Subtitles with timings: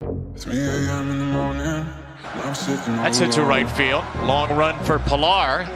[0.00, 0.08] 3
[0.58, 1.10] a.m.
[1.10, 1.86] in the morning.
[2.22, 4.04] I'm sitting That's the hit to right field.
[4.22, 5.66] Long run for Pillar.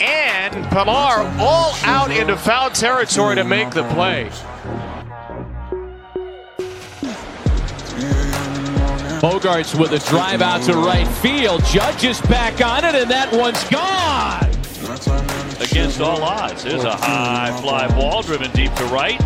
[0.00, 4.30] And Pillar all out into foul territory to make the play.
[4.30, 4.38] 3
[8.04, 8.56] a.m.
[8.56, 9.20] in the morning.
[9.20, 11.64] Bogaerts with a drive out to right field.
[11.64, 14.48] Judge is back on it, and that one's gone.
[14.88, 15.26] Nighttime in
[15.58, 16.62] the against all odds.
[16.62, 19.20] Here's a high fly ball driven deep to right.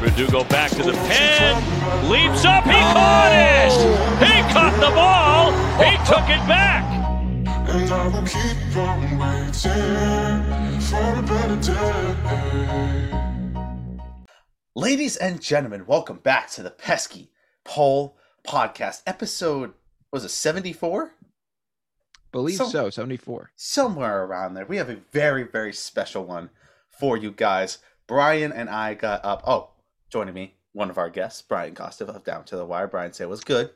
[0.00, 2.08] Verdugo back to the pen.
[2.10, 2.64] Leaps up.
[2.64, 3.70] He caught it.
[4.26, 5.52] He caught the ball.
[5.84, 6.84] He took it back.
[7.68, 12.16] And I will keep on waiting for a better day.
[14.74, 17.30] Ladies and gentlemen, welcome back to the Pesky
[17.64, 19.74] Pole Podcast, episode
[20.12, 21.12] was it 74?
[22.32, 23.52] Believe So- so, 74.
[23.54, 24.64] Somewhere around there.
[24.64, 26.48] We have a very, very special one
[26.88, 27.78] for you guys.
[28.06, 29.42] Brian and I got up.
[29.46, 29.69] Oh,
[30.10, 32.88] joining me, one of our guests, Brian Costa of Down to the Wire.
[32.88, 33.70] Brian say was good.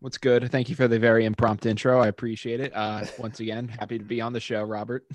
[0.00, 0.50] What's good?
[0.50, 2.00] Thank you for the very impromptu intro.
[2.00, 2.74] I appreciate it.
[2.74, 5.06] Uh, once again, happy to be on the show, Robert.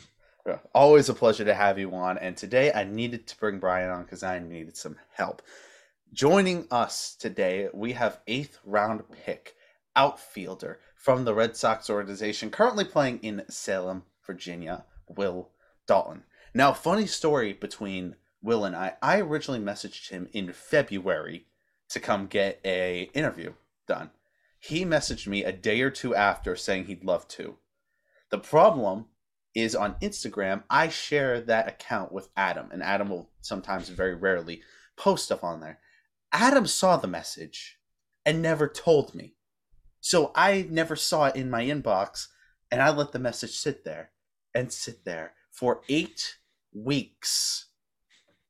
[0.74, 2.18] Always a pleasure to have you on.
[2.18, 5.44] And today I needed to bring Brian on because I needed some help.
[6.12, 9.56] Joining us today, we have eighth round pick
[9.96, 15.50] outfielder from the Red Sox organization, currently playing in Salem, Virginia, Will
[15.86, 16.24] Dalton.
[16.56, 18.96] Now, funny story between Will and I.
[19.02, 21.46] I originally messaged him in February
[21.90, 23.54] to come get a interview
[23.88, 24.12] done.
[24.60, 27.58] He messaged me a day or two after saying he'd love to.
[28.30, 29.06] The problem
[29.56, 34.62] is on Instagram, I share that account with Adam, and Adam will sometimes, very rarely,
[34.96, 35.80] post stuff on there.
[36.32, 37.80] Adam saw the message
[38.26, 39.36] and never told me.
[40.02, 42.28] So I never saw it in my inbox,
[42.72, 44.12] and I let the message sit there
[44.54, 46.38] and sit there for eight
[46.72, 47.69] weeks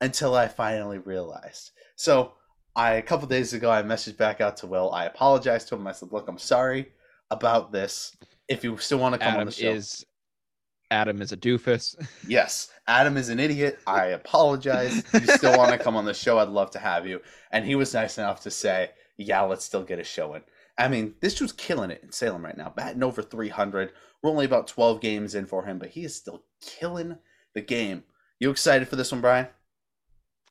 [0.01, 1.71] until I finally realized.
[1.95, 2.33] So
[2.75, 4.91] I a couple days ago I messaged back out to Will.
[4.91, 5.87] I apologized to him.
[5.87, 6.89] I said, "Look, I'm sorry
[7.31, 8.15] about this.
[8.47, 10.05] If you still want to come on the show, is
[10.91, 11.95] Adam is a doofus.
[12.27, 13.79] Yes, Adam is an idiot.
[13.85, 15.03] I apologize.
[15.13, 17.21] If you still want to come on the show, I'd love to have you.
[17.51, 20.41] And he was nice enough to say, yeah, let's still get a show in.
[20.77, 23.91] I mean, this dude's killing it in Salem right now, batting over 300.
[24.23, 27.17] We're only about 12 games in for him, but he is still killing
[27.53, 28.03] the game.
[28.39, 29.47] You excited for this one, Brian?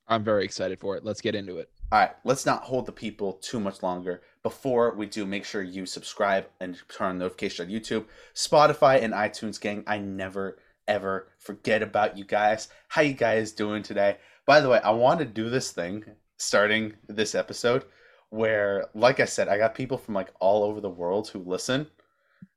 [0.08, 1.04] I'm very excited for it.
[1.04, 1.70] Let's get into it.
[1.92, 4.22] All right, let's not hold the people too much longer.
[4.42, 9.12] Before we do, make sure you subscribe and turn on notification on YouTube, Spotify, and
[9.12, 9.84] iTunes, gang.
[9.86, 12.68] I never ever forget about you guys.
[12.88, 14.16] How you guys doing today?
[14.46, 16.04] By the way, I want to do this thing
[16.38, 17.84] starting this episode
[18.30, 21.86] where, like I said, I got people from like all over the world who listen,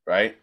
[0.07, 0.37] right?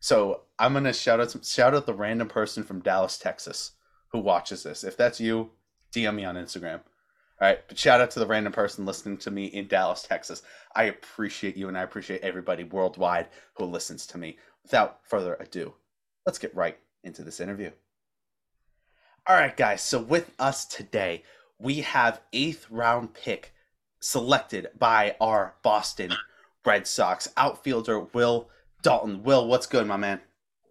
[0.00, 3.72] So I'm gonna shout out some, shout out the random person from Dallas, Texas,
[4.12, 4.84] who watches this.
[4.84, 5.50] If that's you,
[5.92, 6.80] DM me on Instagram.
[7.40, 10.42] All right, but shout out to the random person listening to me in Dallas, Texas.
[10.74, 14.38] I appreciate you and I appreciate everybody worldwide who listens to me.
[14.64, 15.74] Without further ado,
[16.26, 17.70] let's get right into this interview.
[19.26, 21.22] All right, guys, so with us today,
[21.58, 23.52] we have eighth round pick
[24.00, 26.12] selected by our Boston
[26.64, 28.48] Red Sox outfielder, Will
[28.82, 29.22] Dalton.
[29.22, 30.20] Will, what's good, my man?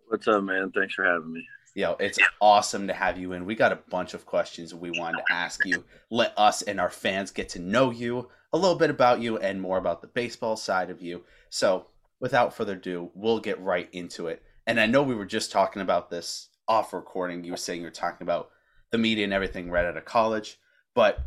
[0.08, 0.72] What's up, man?
[0.76, 1.46] Thanks for having me.
[1.78, 3.46] Yo, it's awesome to have you in.
[3.46, 5.86] We got a bunch of questions we wanted to ask you.
[6.10, 9.62] Let us and our fans get to know you, a little bit about you, and
[9.62, 11.24] more about the baseball side of you.
[11.52, 11.86] So,
[12.20, 14.42] without further ado, we'll get right into it.
[14.66, 17.44] And I know we were just talking about this off recording.
[17.44, 18.50] You were saying you were talking about
[18.90, 20.60] the media and everything right out of college.
[20.96, 21.20] But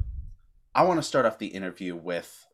[0.74, 2.48] I want to start off the interview with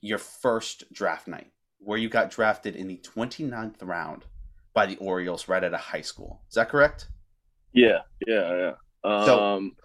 [0.00, 4.26] your first draft night, where you got drafted in the 29th round
[4.72, 6.42] by the Orioles right out of high school.
[6.48, 7.08] Is that correct?
[7.72, 9.24] Yeah, yeah, yeah.
[9.24, 9.76] So- Um,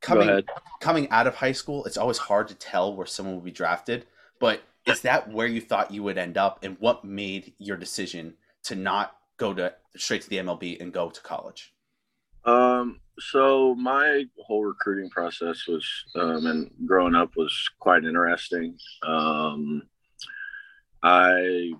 [0.00, 0.42] coming
[0.80, 4.06] coming out of high school, it's always hard to tell where someone will be drafted.
[4.40, 8.34] But is that where you thought you would end up, and what made your decision
[8.64, 11.72] to not go to straight to the MLB and go to college?
[12.44, 15.86] um, so my whole recruiting process was,
[16.16, 18.76] um, and growing up was quite interesting.
[19.06, 19.82] Um,
[21.04, 21.72] I,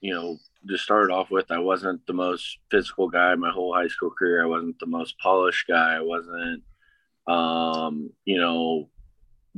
[0.00, 3.88] you know, just started off with I wasn't the most physical guy my whole high
[3.88, 4.42] school career.
[4.42, 5.96] I wasn't the most polished guy.
[5.96, 6.62] I wasn't,
[7.26, 8.88] um, you know,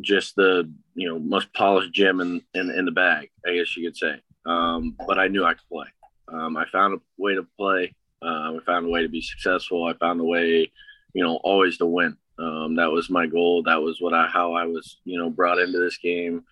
[0.01, 3.87] just the you know most polished gem in, in in the bag, I guess you
[3.87, 4.21] could say.
[4.47, 5.87] Um, but I knew I could play.
[6.29, 7.95] Um, I found a way to play.
[8.23, 9.85] Um, I found a way to be successful.
[9.85, 10.71] I found a way,
[11.13, 12.17] you know, always to win.
[12.39, 13.63] Um, that was my goal.
[13.63, 16.45] That was what I how I was, you know, brought into this game.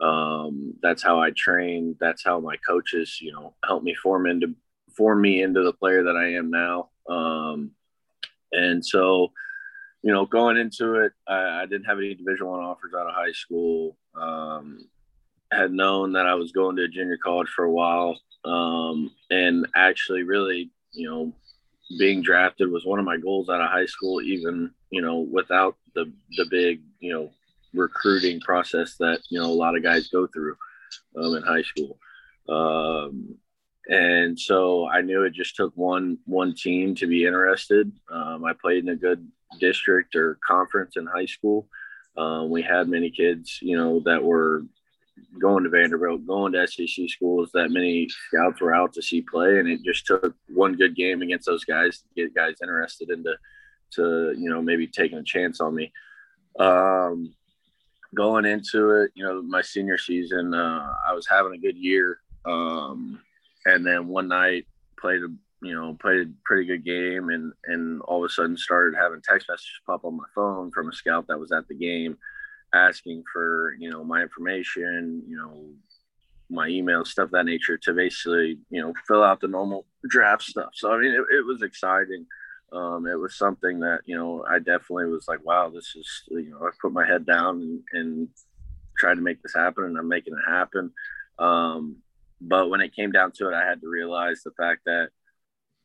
[0.00, 1.96] Um, that's how I trained.
[2.00, 4.54] That's how my coaches, you know, helped me form into
[4.96, 6.90] form me into the player that I am now.
[7.08, 7.72] Um,
[8.52, 9.32] and so,
[10.02, 13.14] you know, going into it, I, I didn't have any Division One offers out of
[13.14, 13.96] high school.
[14.14, 14.88] Um,
[15.50, 19.66] had known that I was going to a junior college for a while, um, and
[19.74, 21.32] actually, really, you know,
[21.98, 24.20] being drafted was one of my goals out of high school.
[24.20, 27.30] Even you know, without the the big you know
[27.74, 30.56] recruiting process that you know a lot of guys go through
[31.16, 31.98] um, in high school.
[32.48, 33.36] Um,
[33.88, 37.90] and so I knew it just took one one team to be interested.
[38.12, 39.26] Um, I played in a good
[39.60, 41.66] district or conference in high school.
[42.16, 44.64] Um, we had many kids, you know, that were
[45.40, 47.50] going to Vanderbilt, going to SEC schools.
[47.54, 51.22] That many scouts were out to see play, and it just took one good game
[51.22, 53.34] against those guys to get guys interested into,
[53.92, 55.92] to you know, maybe taking a chance on me.
[56.58, 57.34] Um,
[58.14, 62.20] going into it, you know, my senior season, uh, I was having a good year.
[62.44, 63.20] Um,
[63.66, 64.66] and then one night
[64.98, 65.28] played a
[65.60, 69.20] you know played a pretty good game and and all of a sudden started having
[69.22, 72.16] text messages pop on my phone from a scout that was at the game
[72.74, 75.66] asking for you know my information you know
[76.50, 80.70] my email stuff that nature to basically you know fill out the normal draft stuff
[80.74, 82.24] so i mean it, it was exciting
[82.72, 86.50] um, it was something that you know i definitely was like wow this is you
[86.50, 88.28] know i put my head down and, and
[88.98, 90.92] tried to make this happen and i'm making it happen
[91.38, 91.96] um,
[92.40, 95.08] but when it came down to it, I had to realize the fact that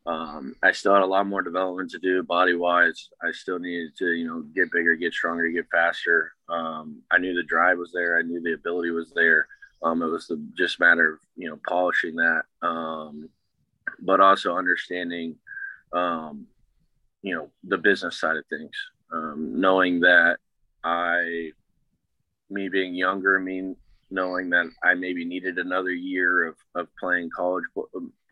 [0.06, 3.10] um, I still had a lot more development to do body wise.
[3.22, 6.34] I still needed to, you know, get bigger, get stronger, get faster.
[6.50, 8.20] Um, I knew the drive was there.
[8.20, 9.48] I knew the ability was there.
[9.82, 13.30] Um, it was the, just matter of, you know, polishing that, um,
[14.00, 15.36] but also understanding,
[15.94, 16.48] um,
[17.24, 18.76] you know, the business side of things,
[19.12, 20.38] um, knowing that
[20.84, 21.52] I,
[22.50, 23.76] me being younger, mean
[24.12, 27.64] knowing that I maybe needed another year of, of playing college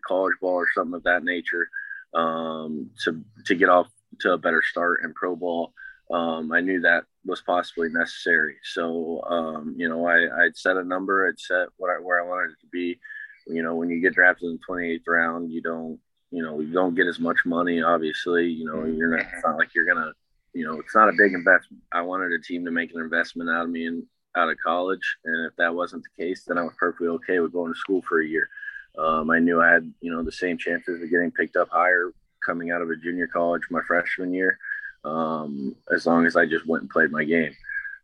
[0.08, 1.70] college ball or something of that nature
[2.14, 3.88] um, to to get off
[4.20, 5.74] to a better start in pro ball.
[6.12, 8.58] Um, I knew that was possibly necessary.
[8.64, 11.28] So um, you know, I I'd set a number.
[11.28, 13.00] I'd set what I, where I wanted it to be.
[13.48, 16.00] You know, when you get drafted in the 28th round, you don't
[16.32, 17.82] you know you don't get as much money.
[17.82, 19.28] Obviously, you know you're not.
[19.34, 20.14] It's not like you're gonna.
[20.54, 21.82] You know, it's not a big investment.
[21.94, 24.04] I wanted a team to make an investment out of me and
[24.36, 25.18] out of college.
[25.24, 28.02] And if that wasn't the case, then I was perfectly okay with going to school
[28.02, 28.50] for a year.
[28.98, 32.12] Um, I knew I had, you know, the same chances of getting picked up higher
[32.46, 34.58] coming out of a junior college my freshman year,
[35.06, 37.56] um, as long as I just went and played my game.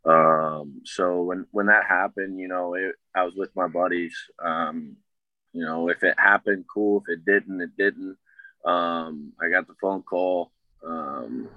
[0.06, 4.15] Um, so when when that happened, you know, it, I was with my buddies.
[4.44, 4.95] Um,
[5.57, 7.01] you know, if it happened, cool.
[7.01, 8.15] If it didn't, it didn't.
[8.63, 10.51] Um, I got the phone call.
[10.86, 11.50] Um,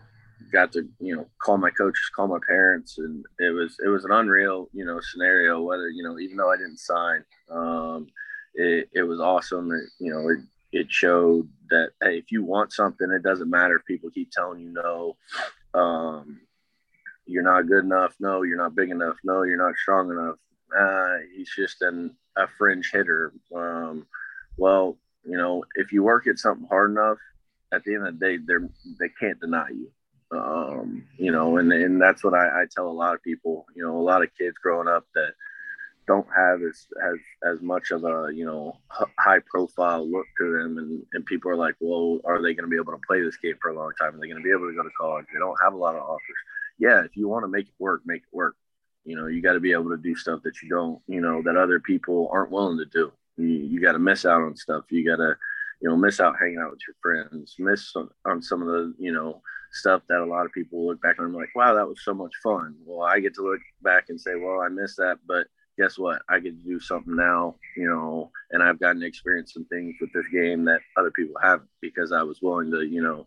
[0.51, 4.07] got to you know call my coaches, call my parents, and it was it was
[4.07, 5.61] an unreal you know scenario.
[5.61, 8.07] Whether you know even though I didn't sign, um,
[8.55, 9.71] it it was awesome.
[9.71, 10.39] It, you know it
[10.73, 14.61] it showed that hey, if you want something, it doesn't matter if people keep telling
[14.61, 15.17] you no.
[15.79, 16.41] Um,
[17.27, 18.15] you're not good enough.
[18.19, 19.17] No, you're not big enough.
[19.25, 20.37] No, you're not strong enough.
[20.77, 23.33] Uh, he's just an, a fringe hitter.
[23.55, 24.07] Um,
[24.57, 27.19] well, you know, if you work at something hard enough,
[27.73, 28.69] at the end of the day, they're
[28.99, 29.91] they can't deny you
[30.33, 33.85] um, you know, and, and that's what I, I tell a lot of people, you
[33.85, 35.33] know, a lot of kids growing up that
[36.07, 38.79] don't have as, as, as much of a, you know,
[39.19, 40.79] high profile look to them.
[40.79, 43.37] And, and people are like, well, are they going to be able to play this
[43.37, 44.15] game for a long time?
[44.15, 45.27] Are they going to be able to go to college?
[45.33, 46.21] They don't have a lot of offers.
[46.79, 47.05] Yeah.
[47.05, 48.57] If you want to make it work, make it work.
[49.05, 51.43] You know, you got to be able to do stuff that you don't, you know,
[51.43, 53.13] that other people aren't willing to do.
[53.37, 54.85] You, you got to miss out on stuff.
[54.91, 55.37] You got to,
[55.81, 58.95] you know, miss out hanging out with your friends, miss on, on some of the,
[58.99, 61.89] you know, stuff that a lot of people look back and I'm like, wow, that
[61.89, 62.75] was so much fun.
[62.85, 65.47] Well, I get to look back and say, well, I missed that, but
[65.79, 66.23] guess what?
[66.29, 69.95] I get to do something now, you know, and I've gotten to experience some things
[70.01, 73.27] with this game that other people haven't because I was willing to, you know,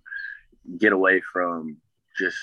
[0.78, 1.78] get away from
[2.20, 2.38] just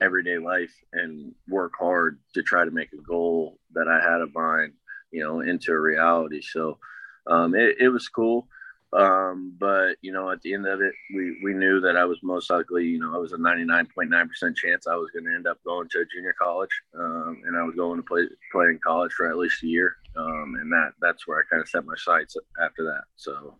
[0.00, 4.34] everyday life and work hard to try to make a goal that I had of
[4.34, 4.72] mine,
[5.10, 6.40] you know, into a reality.
[6.42, 6.78] So
[7.26, 8.48] um, it, it was cool.
[8.92, 12.18] Um, but you know, at the end of it, we, we knew that I was
[12.22, 15.58] most likely, you know, I was a 99.9% chance I was going to end up
[15.64, 16.70] going to junior college.
[16.98, 19.96] Um, and I was going to play, play in college for at least a year.
[20.16, 23.02] Um, and that, that's where I kind of set my sights after that.
[23.16, 23.56] So.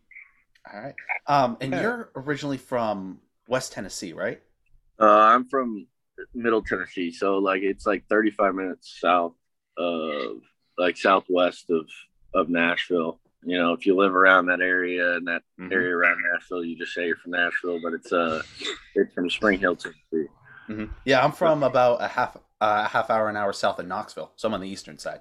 [0.72, 0.94] All right.
[1.26, 4.40] Um, and you're originally from West Tennessee, right?
[5.00, 5.86] Uh, I'm from
[6.34, 7.12] middle Tennessee.
[7.12, 9.34] So like, it's like 35 minutes south
[9.76, 10.42] of
[10.76, 11.86] like Southwest of,
[12.34, 15.72] of Nashville you know, if you live around that area and that mm-hmm.
[15.72, 18.42] area around Nashville, you just say you're from Nashville, but it's uh,
[18.94, 20.28] it's from Spring Hill, Tennessee.
[20.68, 20.84] Mm-hmm.
[21.04, 24.32] Yeah, I'm from about a half uh, a half hour an hour south of Knoxville,
[24.36, 25.20] so I'm on the eastern side.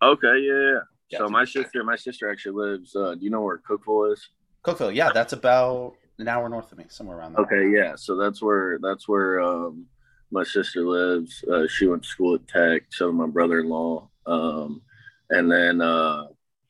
[0.00, 0.78] Okay, yeah,
[1.10, 1.18] yeah.
[1.18, 2.94] So my sister, my sister actually lives.
[2.94, 4.28] Uh, do you know where Cookeville is?
[4.64, 7.44] Cookeville, yeah, that's about an hour north of me, somewhere around there.
[7.44, 9.86] Okay, yeah, so that's where that's where um,
[10.30, 11.44] my sister lives.
[11.44, 12.82] Uh, she went to school at Tech.
[12.90, 14.08] So my brother-in-law.
[14.26, 14.82] Um,
[15.30, 16.26] and then uh,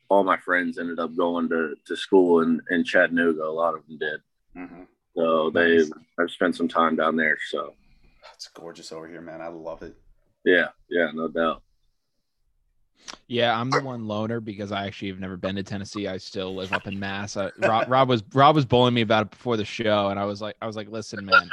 [0.09, 3.43] all my friends ended up going to, to school in, in Chattanooga.
[3.45, 4.21] A lot of them did.
[4.57, 4.83] Mm-hmm.
[5.17, 5.81] So they,
[6.19, 7.39] I've spent some time down there.
[7.51, 7.75] So
[8.35, 9.41] It's gorgeous over here, man.
[9.41, 9.97] I love it.
[10.45, 11.63] yeah, yeah, no doubt.
[13.29, 16.09] Yeah, I'm the one loner because I actually have never been to Tennessee.
[16.09, 17.37] I still live up in Mass.
[17.37, 20.25] I, Rob, Rob was Rob was bullying me about it before the show, and I
[20.25, 21.49] was like, I was like, listen, man,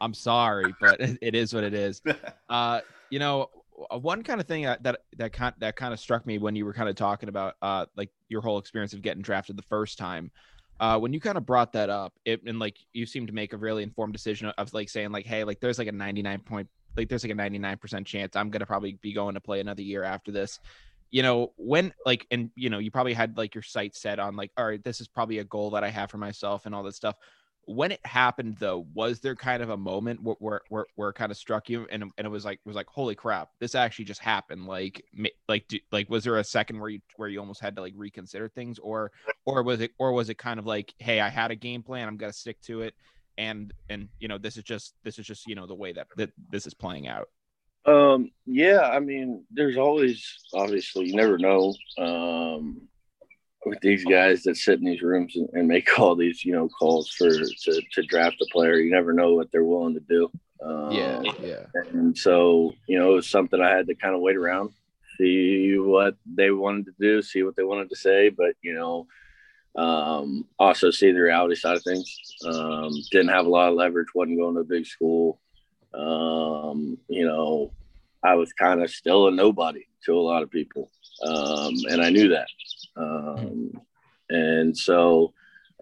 [0.00, 2.02] I'm sorry, but it, is what it is.
[2.48, 3.50] Uh, you know,
[3.90, 6.64] one kind of thing that that that kind that kind of struck me when you
[6.64, 9.98] were kind of talking about uh like your whole experience of getting drafted the first
[9.98, 10.30] time.
[10.80, 13.52] Uh, when you kind of brought that up, it and like you seemed to make
[13.52, 16.68] a really informed decision of like saying like, hey, like there's like a 99 point,
[16.96, 20.04] like there's like a 99% chance I'm gonna probably be going to play another year
[20.04, 20.58] after this
[21.10, 24.36] you know when like and you know you probably had like your sights set on
[24.36, 26.82] like all right this is probably a goal that i have for myself and all
[26.82, 27.16] this stuff
[27.68, 31.14] when it happened though was there kind of a moment where where where, where it
[31.14, 34.06] kind of struck you and, and it was like was like holy crap this actually
[34.06, 35.04] just happened like
[35.48, 37.92] like do, like was there a second where you where you almost had to like
[37.96, 38.78] reconsider things?
[38.78, 39.12] Or
[39.44, 42.08] or was it or was it kind of like hey i had a game plan
[42.08, 42.94] i'm gonna stick to it
[43.38, 46.08] and and you know this is just this is just you know the way that
[46.16, 47.28] that this is playing out?
[47.86, 52.87] Um, yeah, I mean, there's always obviously you never know um,
[53.64, 56.68] with these guys that sit in these rooms and, and make all these you know
[56.68, 58.76] calls for to, to draft a player.
[58.76, 60.30] You never know what they're willing to do.
[60.60, 64.20] Um, yeah yeah and so you know it was something I had to kind of
[64.20, 64.70] wait around,
[65.16, 69.06] see what they wanted to do, see what they wanted to say, but you know.
[69.76, 72.18] Um, also see the reality side of things.
[72.44, 75.40] Um, didn't have a lot of leverage, wasn't going to a big school.
[75.94, 77.72] Um, you know,
[78.24, 80.90] I was kind of still a nobody to a lot of people.
[81.24, 82.48] Um, and I knew that.
[82.98, 83.72] Um,
[84.28, 85.32] and so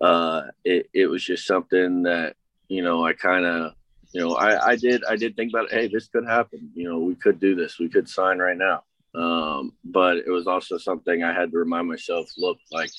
[0.00, 2.36] uh, it, it was just something that,
[2.68, 3.72] you know, I kind of,
[4.12, 6.70] you know, I, I did, I did think about, Hey, this could happen.
[6.74, 7.78] You know, we could do this.
[7.78, 8.84] We could sign right now.
[9.14, 12.90] Um, but it was also something I had to remind myself, look, like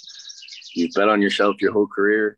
[0.73, 2.37] you bet on yourself your whole career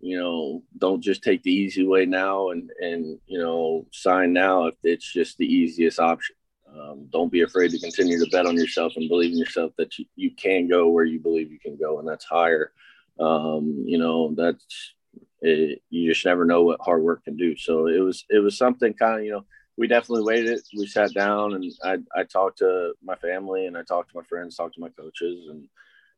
[0.00, 4.66] you know, don't just take the easy way now and and you know sign now
[4.66, 6.36] if it's just the easiest option.
[6.78, 9.98] Um, don't be afraid to continue to bet on yourself and believe in yourself that
[9.98, 12.72] you, you can go where you believe you can go, and that's higher.
[13.18, 14.94] Um, you know, that's
[15.40, 17.56] it, you just never know what hard work can do.
[17.56, 19.44] So it was it was something kind of you know
[19.76, 20.60] we definitely waited.
[20.76, 24.24] We sat down and I I talked to my family and I talked to my
[24.24, 25.68] friends, talked to my coaches and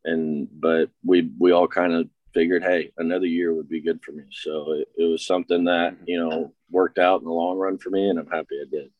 [0.04, 4.12] and but we we all kind of figured, hey, another year would be good for
[4.12, 4.24] me.
[4.30, 7.90] So it, it, was something that, you know, worked out in the long run for
[7.90, 8.90] me, and I'm happy I did.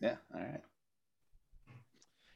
[0.00, 0.16] Yeah.
[0.34, 0.60] All right.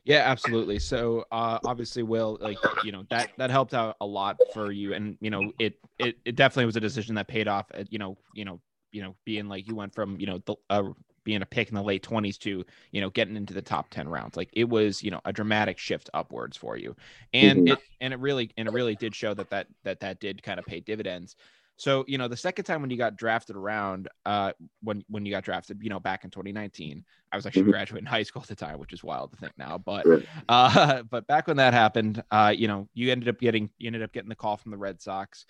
[0.05, 0.79] Yeah, absolutely.
[0.79, 4.93] So uh, obviously, Will, like you know that that helped out a lot for you,
[4.93, 7.67] and you know it it, it definitely was a decision that paid off.
[7.73, 8.61] At, you know, you know,
[8.93, 10.83] you know, being like you went from you know the, uh,
[11.25, 14.09] being a pick in the late 20s to you know getting into the top 10
[14.09, 16.95] rounds like it was you know a dramatic shift upwards for you
[17.33, 17.73] and mm-hmm.
[17.73, 20.59] it and it really and it really did show that that that that did kind
[20.59, 21.35] of pay dividends
[21.77, 24.53] so you know the second time when you got drafted around uh
[24.83, 27.73] when when you got drafted you know back in 2019 i was actually mm-hmm.
[27.73, 30.07] graduating high school at the time which is wild to think now but
[30.49, 34.03] uh but back when that happened uh you know you ended up getting you ended
[34.03, 35.47] up getting the call from the red sox.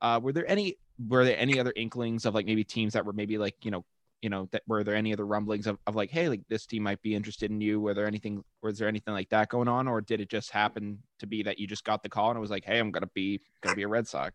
[0.00, 0.76] Uh were there any
[1.08, 3.84] were there any other inklings of like maybe teams that were maybe like you know
[4.22, 6.82] you know that were there any other rumblings of, of like hey like this team
[6.82, 7.80] might be interested in you?
[7.80, 10.98] Were there anything was there anything like that going on or did it just happen
[11.18, 13.06] to be that you just got the call and it was like hey i'm gonna
[13.14, 14.34] be gonna be a red sox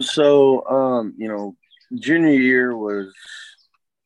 [0.00, 1.56] so um you know
[1.98, 3.12] junior year was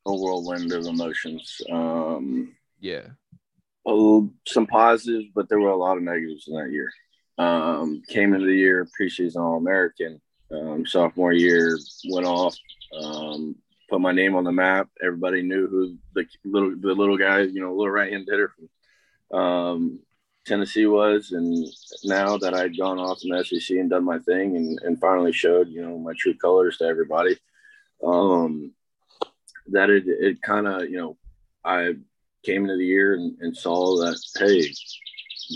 [0.07, 1.61] a whirlwind of emotions.
[1.71, 3.09] Um yeah.
[3.85, 6.91] oh, some positives but there were a lot of negatives in that year.
[7.39, 10.21] Um came into the year preseason all american
[10.53, 11.77] um, sophomore year
[12.09, 12.57] went off
[12.97, 13.57] um,
[13.89, 14.89] put my name on the map.
[15.03, 18.53] Everybody knew who the little the little guy, you know, little right hand hitter
[19.31, 19.99] from um,
[20.47, 21.33] Tennessee was.
[21.33, 21.67] And
[22.05, 25.33] now that I'd gone off in the SEC and done my thing and, and finally
[25.33, 27.37] showed, you know, my true colors to everybody,
[28.05, 28.73] um,
[29.69, 31.17] that it, it kind of, you know,
[31.65, 31.95] I
[32.45, 34.71] came into the year and, and, saw that, hey,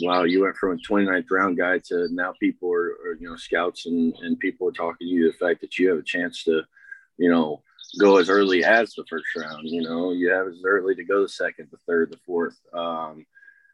[0.02, 3.36] wow, you went from a 29th round guy to now people are, are you know,
[3.36, 6.42] scouts and, and people are talking to you the fact that you have a chance
[6.44, 6.62] to,
[7.16, 7.62] you know,
[7.98, 9.60] go as early as the first round.
[9.62, 12.58] You know, you have as early to go the second, the third, the fourth.
[12.72, 13.24] Um,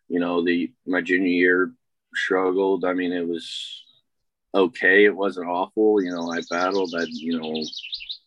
[0.08, 1.72] you know, the my junior year
[2.14, 2.84] struggled.
[2.84, 3.82] I mean, it was
[4.54, 5.04] okay.
[5.04, 6.02] It wasn't awful.
[6.02, 6.94] You know, I battled.
[6.96, 7.64] I you know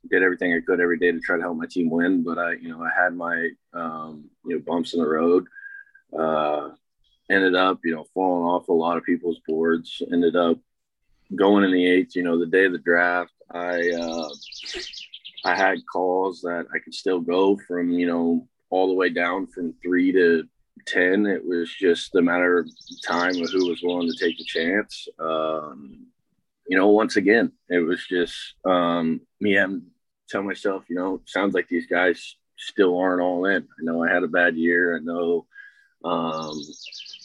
[0.09, 2.23] did everything I could every day to try to help my team win.
[2.23, 5.45] But I you know I had my um, you know bumps in the road.
[6.17, 6.69] Uh,
[7.29, 10.01] ended up you know falling off a lot of people's boards.
[10.11, 10.57] Ended up
[11.35, 12.15] going in the eighth.
[12.15, 13.91] You know, the day of the draft, I.
[13.91, 14.29] Uh,
[15.45, 19.47] I had calls that I could still go from, you know, all the way down
[19.47, 20.47] from three to
[20.89, 22.69] 10, it was just a matter of
[23.05, 25.07] time of who was willing to take the chance.
[25.19, 26.07] Um,
[26.67, 29.83] you know, once again, it was just um, me having
[30.29, 33.63] tell myself, you know, sounds like these guys still aren't all in.
[33.63, 34.95] I know I had a bad year.
[34.95, 35.45] I know
[36.03, 36.59] um,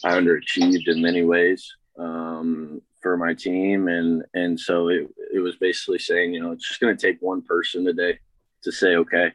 [0.03, 5.55] I underachieved in many ways um, for my team, and and so it it was
[5.57, 8.19] basically saying, you know, it's just going to take one person today
[8.63, 9.31] to say okay,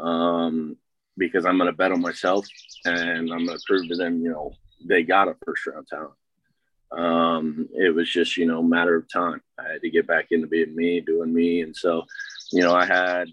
[0.00, 0.76] um,
[1.16, 2.46] because I'm going to bet on myself,
[2.84, 4.52] and I'm going to prove to them, you know,
[4.84, 6.12] they got a first round talent.
[6.92, 9.40] Um, it was just, you know, matter of time.
[9.58, 12.04] I had to get back into being me, doing me, and so,
[12.52, 13.28] you know, I had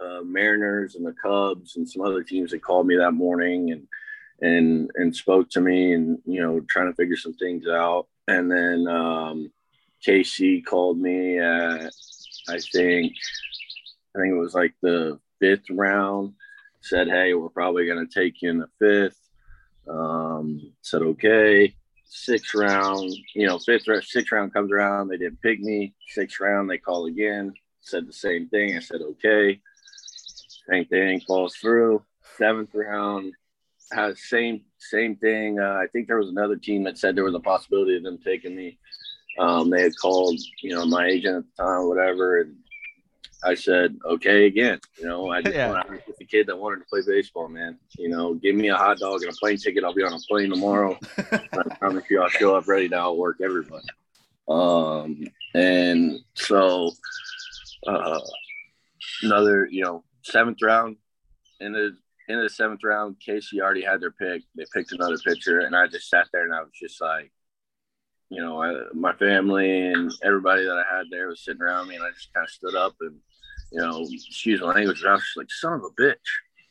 [0.00, 3.86] uh, Mariners and the Cubs and some other teams that called me that morning and
[4.40, 8.06] and and spoke to me and you know trying to figure some things out.
[8.26, 9.52] And then um,
[10.06, 11.92] KC called me at
[12.48, 13.12] I think
[14.16, 16.34] I think it was like the fifth round.
[16.80, 19.20] Said, "Hey, we're probably going to take you in the fifth.
[19.88, 21.74] Um, said, "Okay."
[22.12, 25.08] Sixth round, you know, fifth round, sixth round comes around.
[25.08, 25.94] They didn't pick me.
[26.08, 27.54] Sixth round, they call again.
[27.82, 28.76] Said the same thing.
[28.76, 29.60] I said, "Okay."
[30.68, 32.04] Same thing falls through.
[32.36, 33.32] Seventh round
[33.92, 35.58] has same same thing.
[35.58, 38.18] Uh, I think there was another team that said there was a possibility of them
[38.24, 38.78] taking me.
[39.38, 42.56] Um, they had called, you know, my agent at the time, whatever, and
[43.42, 44.80] I said, okay, again.
[44.98, 45.68] You know, I just Yeah.
[45.70, 47.78] want to the kid that wanted to play baseball, man.
[47.98, 49.84] You know, give me a hot dog and a plane ticket.
[49.84, 50.98] I'll be on a plane tomorrow.
[51.32, 53.86] I promise you, I'll show up ready to outwork everybody.
[54.48, 56.90] Um, and so,
[57.86, 58.20] uh,
[59.22, 60.96] another, you know, seventh round
[61.60, 61.96] in the
[62.28, 64.42] in the seventh round, KC already had their pick.
[64.54, 67.32] They picked another pitcher, and I just sat there and I was just like,
[68.28, 71.96] you know, I, my family and everybody that I had there was sitting around me,
[71.96, 73.16] and I just kind of stood up and,
[73.72, 76.14] you know, excuse my language, I was just like, son of a bitch.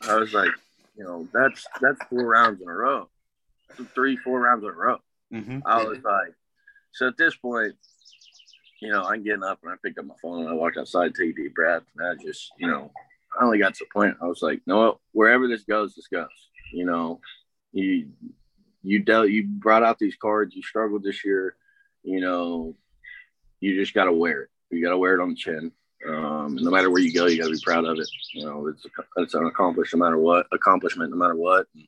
[0.08, 0.52] I was like,
[0.98, 3.10] you know, that's that's four rounds in a row,
[3.96, 4.98] three, four rounds in a row.
[5.34, 5.60] Mm-hmm.
[5.66, 6.34] I was like,
[6.92, 7.76] so at this point,
[8.82, 11.14] you know, I'm getting up and I picked up my phone and I walked outside,
[11.16, 12.92] take a deep breath, and I just, you know,
[13.40, 14.18] I only got to the point.
[14.22, 16.28] I was like, no, wherever this goes, this goes.
[16.74, 17.20] You know,
[17.72, 18.10] you
[18.84, 20.56] you dealt, you brought out these cards.
[20.56, 21.56] You struggled this year.
[22.04, 22.76] You know,
[23.60, 24.50] you just got to wear it.
[24.70, 25.72] You got to wear it on the chin.
[26.08, 28.10] Um, no matter where you go, you got to be proud of it.
[28.34, 28.86] You know, it's
[29.18, 31.68] it's an accomplished no matter what accomplishment, no matter what.
[31.76, 31.88] And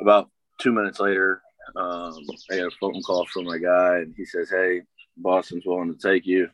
[0.00, 1.42] about two minutes later,
[1.76, 4.82] um, I got a phone call from my guy, and he says, "Hey,
[5.16, 6.48] Boston's willing to take you,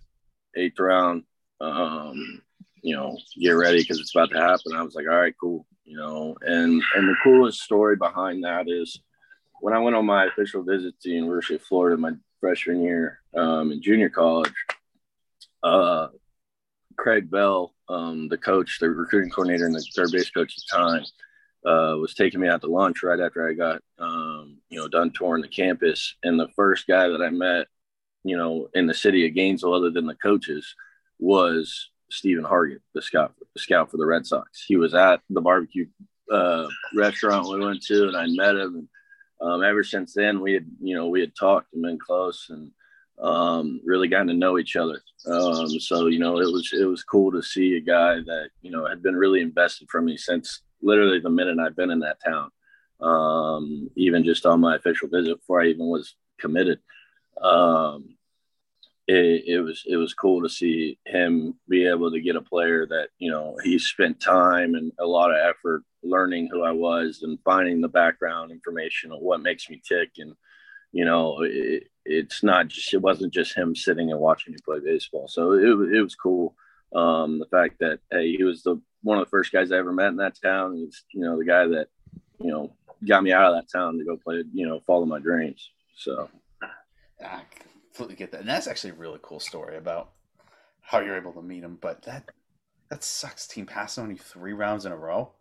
[0.57, 1.25] eighth round.
[1.61, 2.43] Um,
[2.83, 5.67] you know, get ready because it's about to happen." I was like, "All right, cool."
[5.85, 9.01] You know, and and the coolest story behind that is
[9.61, 13.21] when I went on my official visit to the University of Florida my freshman year
[13.35, 14.53] um, in junior college.
[15.63, 16.09] Uh,
[16.97, 20.77] Craig Bell, um, the coach, the recruiting coordinator, and the third base coach at the
[20.77, 21.05] time,
[21.65, 25.11] uh, was taking me out to lunch right after I got, um, you know, done
[25.11, 26.15] touring the campus.
[26.23, 27.67] And the first guy that I met,
[28.25, 30.75] you know, in the city of Gainesville, other than the coaches,
[31.19, 34.65] was Stephen Hargett, the scout, the scout for the Red Sox.
[34.67, 35.87] He was at the barbecue
[36.31, 38.89] uh, restaurant we went to, and I met him.
[39.41, 42.47] And um, ever since then, we had, you know, we had talked and been close,
[42.51, 42.71] and
[43.19, 45.01] um, really gotten to know each other.
[45.27, 48.71] Um, so you know, it was it was cool to see a guy that you
[48.71, 52.19] know had been really invested for me since literally the minute I've been in that
[52.25, 52.51] town.
[53.01, 56.81] Um, even just on my official visit before I even was committed.
[57.41, 58.17] Um,
[59.07, 62.87] it, it was it was cool to see him be able to get a player
[62.87, 67.23] that you know he spent time and a lot of effort learning who I was
[67.23, 70.35] and finding the background information of what makes me tick and
[70.93, 71.45] you know
[72.09, 75.95] it's not just it wasn't just him sitting and watching me play baseball so it,
[75.95, 76.55] it was cool
[76.95, 79.93] um, the fact that hey he was the one of the first guys I ever
[79.93, 81.89] met in that town he's you know the guy that
[82.41, 82.73] you know
[83.07, 86.29] got me out of that town to go play you know follow my dreams so
[87.25, 87.41] I
[87.95, 90.11] completely get that, and that's actually a really cool story about
[90.83, 91.79] how you're able to meet him.
[91.81, 92.31] But that
[92.91, 93.47] that sucks.
[93.47, 95.33] Team passing on you three rounds in a row.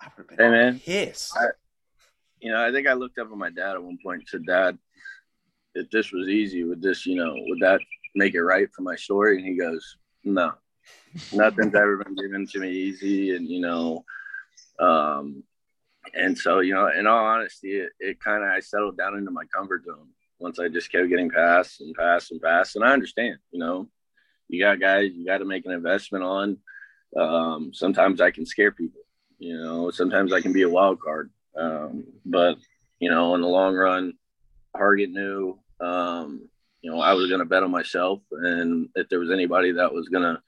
[0.00, 0.80] I would have been Hey, man.
[0.80, 1.36] pissed.
[1.36, 1.48] I-
[2.40, 4.46] you know, I think I looked up at my dad at one point and said,
[4.46, 4.78] Dad,
[5.78, 7.80] if this was easy, would this, you know, would that
[8.14, 9.38] make it right for my story?
[9.38, 10.52] And he goes, No,
[11.32, 13.36] nothing's ever been given to me easy.
[13.36, 14.04] And, you know,
[14.78, 15.42] um,
[16.14, 19.30] and so, you know, in all honesty, it, it kind of, I settled down into
[19.30, 22.76] my comfort zone once I just kept getting passed and passed and passed.
[22.76, 23.88] And I understand, you know,
[24.48, 26.58] you got guys you got to make an investment on.
[27.16, 29.02] Um, sometimes I can scare people,
[29.38, 31.30] you know, sometimes I can be a wild card.
[31.56, 32.56] Um, but
[32.98, 34.14] you know, in the long run,
[34.76, 36.48] Hargett knew, um,
[36.82, 39.92] you know, I was going to bet on myself, and if there was anybody that
[39.92, 40.40] was going to,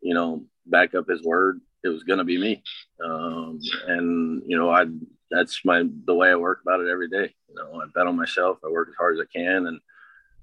[0.00, 2.62] you know, back up his word, it was going to be me.
[3.04, 4.86] Um, and you know, I
[5.30, 7.34] that's my the way I work about it every day.
[7.48, 8.58] You know, I bet on myself.
[8.64, 9.80] I work as hard as I can, and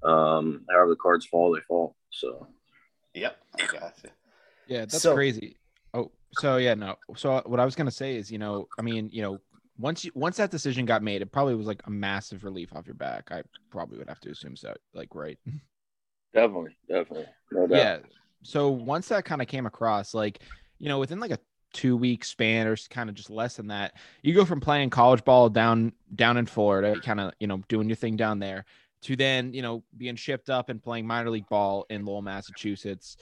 [0.02, 1.96] um, however the cards fall, they fall.
[2.10, 2.46] So,
[3.14, 4.08] yep, I gotcha.
[4.66, 5.56] Yeah, that's So- crazy.
[5.92, 6.96] Oh, so yeah, no.
[7.16, 9.38] So what I was gonna say is, you know, I mean, you know,
[9.78, 12.86] once you once that decision got made, it probably was like a massive relief off
[12.86, 13.30] your back.
[13.30, 14.74] I probably would have to assume so.
[14.92, 15.38] Like, right?
[16.32, 17.76] definitely, definitely, no doubt.
[17.76, 17.98] Yeah.
[18.42, 20.40] So once that kind of came across, like,
[20.78, 21.38] you know, within like a
[21.72, 25.24] two week span or kind of just less than that, you go from playing college
[25.24, 28.64] ball down down in Florida, kind of, you know, doing your thing down there,
[29.02, 33.16] to then, you know, being shipped up and playing minor league ball in Lowell, Massachusetts.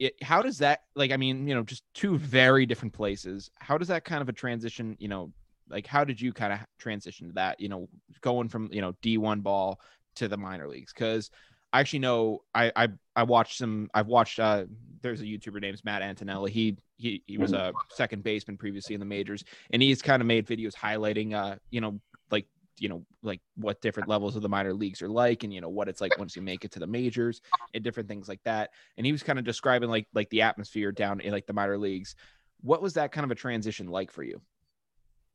[0.00, 3.78] It, how does that like i mean you know just two very different places how
[3.78, 5.32] does that kind of a transition you know
[5.68, 7.88] like how did you kind of transition to that you know
[8.20, 9.80] going from you know d1 ball
[10.16, 10.92] to the minor leagues?
[10.92, 11.30] Because
[11.72, 14.64] i actually know i i i watched some i've watched uh
[15.02, 19.00] there's a youtuber named matt antonelli he he he was a second baseman previously in
[19.00, 22.00] the majors and he's kind of made videos highlighting uh you know
[22.30, 22.46] like
[22.78, 25.68] you know like what different levels of the minor leagues are like and you know
[25.68, 27.40] what it's like once you make it to the majors
[27.72, 28.70] and different things like that.
[28.96, 31.78] And he was kind of describing like like the atmosphere down in like the minor
[31.78, 32.14] leagues.
[32.62, 34.40] What was that kind of a transition like for you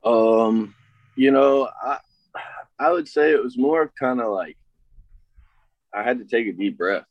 [0.03, 0.75] Um,
[1.15, 1.97] you know, I
[2.79, 4.57] I would say it was more of kind of like
[5.93, 7.05] I had to take a deep breath.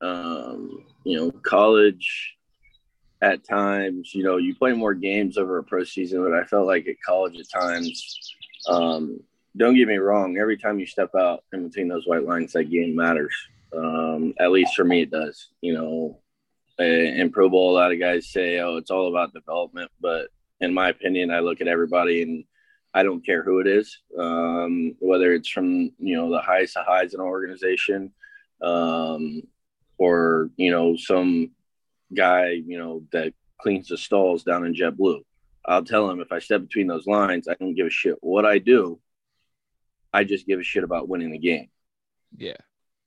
[0.00, 2.36] Um, you know, college
[3.22, 6.66] at times, you know, you play more games over a pro season, but I felt
[6.66, 8.34] like at college at times,
[8.66, 9.20] um,
[9.56, 12.70] don't get me wrong, every time you step out in between those white lines, that
[12.70, 13.34] game matters.
[13.76, 15.48] Um, at least for me, it does.
[15.60, 16.18] You know,
[16.78, 20.28] in pro ball, a lot of guys say, "Oh, it's all about development," but
[20.60, 22.44] in my opinion, I look at everybody and
[22.92, 26.86] I don't care who it is, um, whether it's from you know the highest of
[26.86, 28.12] highs in an organization,
[28.62, 29.42] um,
[29.98, 31.52] or you know some
[32.14, 35.20] guy you know that cleans the stalls down in JetBlue.
[35.66, 38.44] I'll tell him if I step between those lines, I don't give a shit what
[38.44, 38.98] I do.
[40.12, 41.68] I just give a shit about winning the game.
[42.36, 42.56] yeah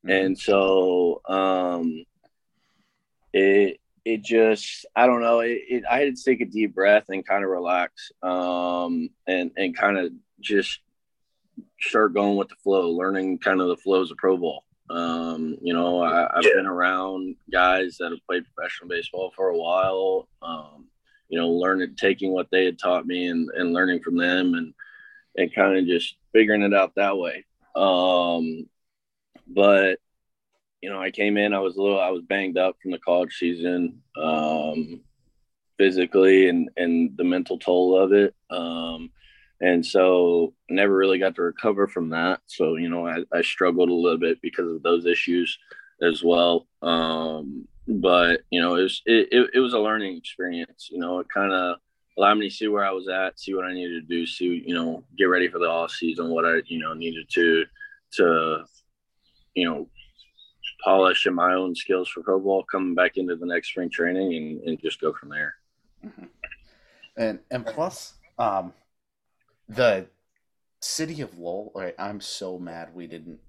[0.08, 2.06] And so um
[3.34, 7.06] it it just I don't know, it, it I had to take a deep breath
[7.10, 10.80] and kind of relax um and and kind of just
[11.80, 14.64] start going with the flow, learning kind of the flows of pro ball.
[14.90, 19.58] Um, you know, I, I've been around guys that have played professional baseball for a
[19.58, 20.28] while.
[20.42, 20.88] Um,
[21.30, 24.74] you know, learning, taking what they had taught me and, and learning from them and,
[25.36, 27.46] and kind of just figuring it out that way.
[27.76, 28.70] Um,
[29.48, 30.00] but
[30.84, 33.00] you know, I came in, I was a little, I was banged up from the
[33.00, 35.00] college season, um,
[35.78, 38.36] physically and, and the mental toll of it.
[38.50, 39.10] Um,
[39.62, 42.42] and so never really got to recover from that.
[42.48, 45.58] So, you know, I, I struggled a little bit because of those issues
[46.02, 46.68] as well.
[46.82, 51.20] Um, but you know, it was, it, it, it was a learning experience, you know,
[51.20, 51.78] it kind of
[52.18, 54.62] allowed me to see where I was at, see what I needed to do, see,
[54.68, 57.64] you know, get ready for the off season, what I, you know, needed to,
[58.16, 58.66] to,
[59.54, 59.88] you know,
[60.84, 64.34] polish in my own skills for pro ball coming back into the next spring training
[64.36, 65.56] and, and just go from there.
[67.18, 68.74] and and plus um
[69.70, 70.06] the
[70.82, 73.40] city of lowell right i'm so mad we didn't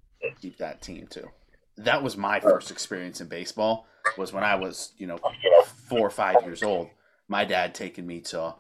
[0.40, 1.29] keep that team too
[1.77, 5.18] that was my first experience in baseball was when i was you know
[5.88, 6.88] four or five years old
[7.27, 8.55] my dad taking me to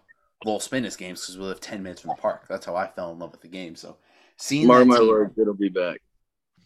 [0.44, 3.12] lowell spinners games because we live 10 minutes from the park that's how i fell
[3.12, 3.96] in love with the game so
[4.36, 6.00] seeing Mark my team, words, it'll be back.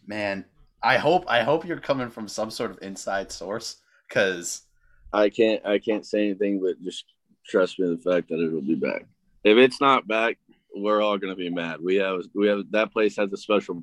[0.07, 0.43] man
[0.81, 4.63] i hope i hope you're coming from some sort of inside source because
[5.11, 7.05] I can't I can't say anything but just
[7.45, 9.05] trust me in the fact that it'll be back.
[9.43, 10.37] If it's not back,
[10.75, 11.81] we're all gonna be mad.
[11.81, 13.81] We have we have that place has a special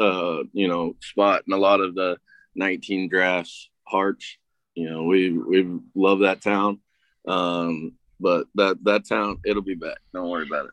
[0.00, 2.16] uh you know spot in a lot of the
[2.56, 4.36] 19 drafts hearts.
[4.74, 6.80] You know we we love that town,
[7.28, 9.98] um, but that that town it'll be back.
[10.12, 10.72] Don't worry about it.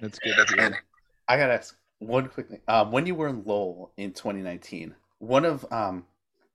[0.00, 0.64] that's good to hear.
[0.64, 0.76] And
[1.28, 2.60] I gotta ask one quick thing.
[2.68, 6.04] Um, when you were in Lowell in 2019, one of um,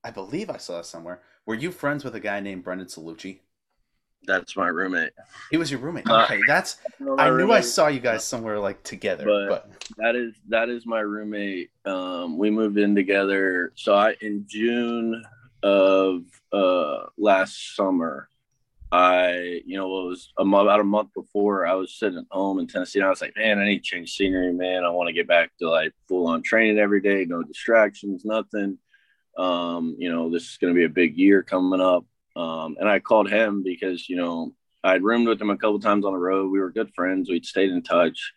[0.04, 1.20] I believe I saw this somewhere.
[1.46, 3.40] Were you friends with a guy named Brendan Cellucci?
[4.26, 5.12] That's my roommate.
[5.50, 6.08] He was your roommate.
[6.08, 6.76] Uh, Okay, that's.
[7.00, 10.68] My I knew I saw you guys somewhere like together, But- but, that is that
[10.68, 11.70] is my roommate.
[11.86, 13.72] Um, we moved in together.
[13.76, 15.24] So I in June
[15.62, 18.28] of uh, last summer,
[18.92, 22.66] I you know it was about a month before I was sitting at home in
[22.66, 22.98] Tennessee.
[22.98, 24.84] And I was like, man, I need to change scenery, man.
[24.84, 28.78] I want to get back to like full on training every day, no distractions, nothing.
[29.38, 32.04] Um, you know, this is going to be a big year coming up.
[32.36, 36.04] Um, and I called him because you know I'd roomed with him a couple times
[36.04, 36.50] on the road.
[36.50, 37.28] We were good friends.
[37.28, 38.32] We'd stayed in touch.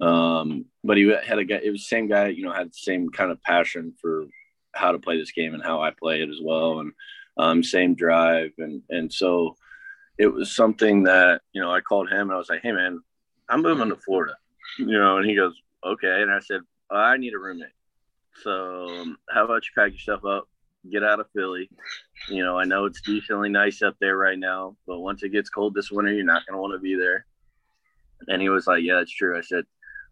[0.00, 2.74] Um, but he had a guy, it was the same guy, you know, had the
[2.74, 4.26] same kind of passion for
[4.72, 6.80] how to play this game and how I play it as well.
[6.80, 6.92] And,
[7.36, 8.52] um, same drive.
[8.58, 9.56] And, and so
[10.20, 13.00] it was something that, you know, I called him and I was like, Hey man,
[13.48, 14.34] I'm moving to Florida.
[14.78, 16.20] you know, and he goes, okay.
[16.20, 17.70] And I said, I need a roommate.
[18.42, 20.46] So um, how about you pack yourself up,
[20.92, 21.70] get out of Philly?
[22.28, 25.48] You know, I know it's decently nice up there right now, but once it gets
[25.48, 27.24] cold this winter, you're not going to want to be there.
[28.28, 29.38] And he was like, yeah, that's true.
[29.38, 29.64] I said,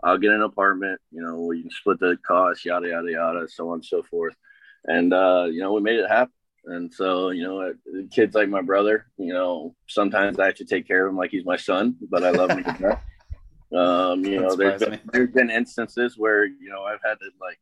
[0.02, 1.02] I'll get an apartment.
[1.10, 4.34] You know, we can split the cost, yada yada yada, so on and so forth.
[4.86, 6.32] And uh, you know, we made it happen.
[6.68, 7.72] And so, you know,
[8.12, 11.30] kids like my brother, you know, sometimes I have to take care of him like
[11.30, 13.02] he's my son, but I love him to death.
[13.70, 17.58] Um, you know, there's been, there's been instances where, you know, I've had to like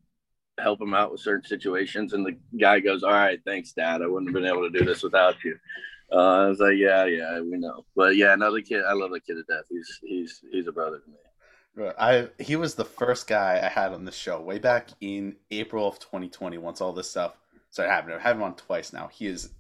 [0.57, 4.03] help him out with certain situations and the guy goes, All right, thanks, Dad.
[4.03, 5.59] I wouldn't have been able to do this without you.
[6.13, 7.85] Uh, I was like, Yeah, yeah, we know.
[7.97, 9.65] But yeah, another kid I love the kid to death.
[9.69, 11.91] He's he's he's a brother to me.
[11.99, 15.89] I he was the first guy I had on the show way back in April
[15.89, 16.57] of 2020.
[16.59, 17.37] Once all this stuff
[17.77, 19.09] started happening, I've had him on twice now.
[19.09, 19.51] He is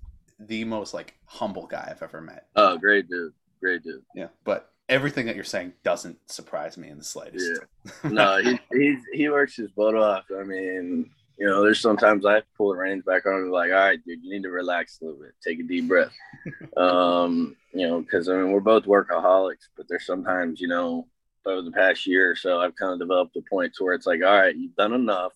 [0.40, 2.46] the most like humble guy I've ever met.
[2.56, 4.02] Oh, great dude, great dude.
[4.14, 7.60] Yeah, but everything that you're saying doesn't surprise me in the slightest.
[7.84, 8.10] Yeah.
[8.10, 10.24] no, he he he works his butt off.
[10.34, 13.46] I mean, you know, there's sometimes I have to pull the reins back on and
[13.46, 15.86] be like, all right, dude, you need to relax a little bit, take a deep
[15.86, 16.12] breath.
[16.78, 21.06] um, you know, because I mean, we're both workaholics, but there's sometimes, you know,
[21.44, 24.06] over the past year or so, I've kind of developed a point to where it's
[24.06, 25.32] like, all right, you've done enough.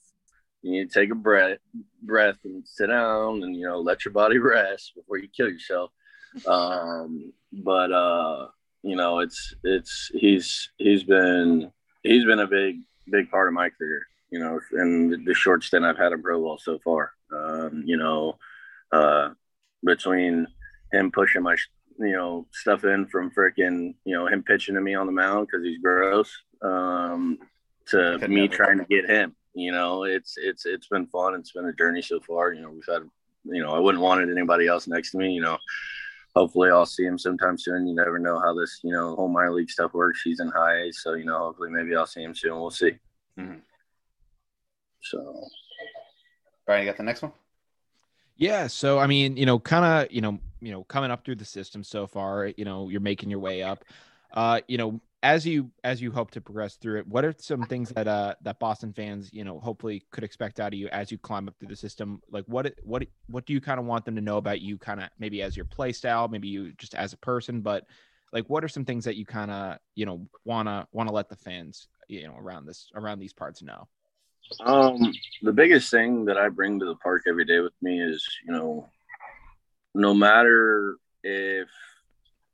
[0.63, 1.59] You need to take a breath,
[2.03, 5.91] breath, and sit down, and you know, let your body rest before you kill yourself.
[6.47, 8.49] Um, but uh,
[8.83, 13.71] you know, it's it's he's he's been he's been a big big part of my
[13.71, 14.07] career.
[14.31, 17.13] You know, and the short stint I've had pro ball so far.
[17.33, 18.39] Um, you know,
[18.93, 19.31] uh,
[19.85, 20.47] between
[20.93, 21.57] him pushing my
[21.99, 25.47] you know stuff in from freaking you know him pitching to me on the mound
[25.47, 26.31] because he's gross
[26.63, 27.39] um,
[27.87, 29.35] to me trying to get him.
[29.55, 31.35] You know, it's it's it's been fun.
[31.35, 32.53] It's been a journey so far.
[32.53, 33.03] You know, we've had
[33.45, 35.33] you know I wouldn't want it anybody else next to me.
[35.33, 35.59] You know,
[36.35, 37.87] hopefully I'll see him sometime soon.
[37.87, 40.23] You never know how this, you know, whole minor league stuff works.
[40.23, 42.61] He's in high A, so you know, hopefully maybe I'll see him soon.
[42.61, 42.93] We'll see.
[43.39, 43.59] Mm-hmm.
[45.03, 45.49] So,
[46.67, 47.33] Brian, you got the next one?
[48.37, 48.67] Yeah.
[48.69, 51.45] So I mean, you know, kind of, you know, you know, coming up through the
[51.45, 53.85] system so far, you know, you're making your way up.
[54.33, 57.65] Uh, you know, as you as you hope to progress through it, what are some
[57.65, 61.13] things that uh that Boston fans, you know, hopefully could expect out of you as
[61.13, 62.23] you climb up through the system?
[62.31, 65.01] Like what what what do you kind of want them to know about you kind
[65.01, 67.85] of maybe as your play style, maybe you just as a person, but
[68.33, 71.15] like what are some things that you kind of, you know, want to want to
[71.15, 73.89] let the fans, you know, around this around these parts know?
[74.65, 78.27] Um the biggest thing that I bring to the park every day with me is,
[78.47, 78.89] you know,
[79.95, 81.69] no matter if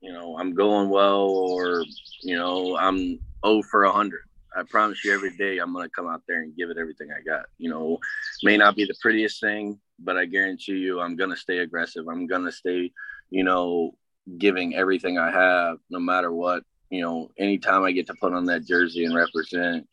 [0.01, 1.85] you know, I'm going well or,
[2.23, 4.21] you know, I'm 0 for 100.
[4.57, 7.11] I promise you every day I'm going to come out there and give it everything
[7.13, 7.47] I got.
[7.59, 7.99] You know,
[8.43, 12.09] may not be the prettiest thing, but I guarantee you I'm going to stay aggressive.
[12.09, 12.93] I'm going to stay,
[13.31, 13.95] you know,
[14.39, 16.63] giving everything I have no matter what.
[16.91, 19.87] You know, anytime I get to put on that jersey and represent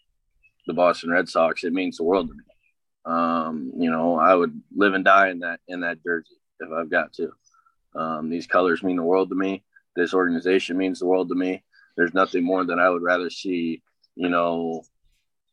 [0.68, 2.44] the Boston Red Sox, it means the world to me.
[3.06, 6.90] Um, you know, I would live and die in that in that jersey if I've
[6.90, 7.34] got to.
[7.96, 9.64] Um, these colors mean the world to me
[9.96, 11.64] this organization means the world to me.
[11.96, 13.82] There's nothing more than I would rather see.
[14.16, 14.84] You know,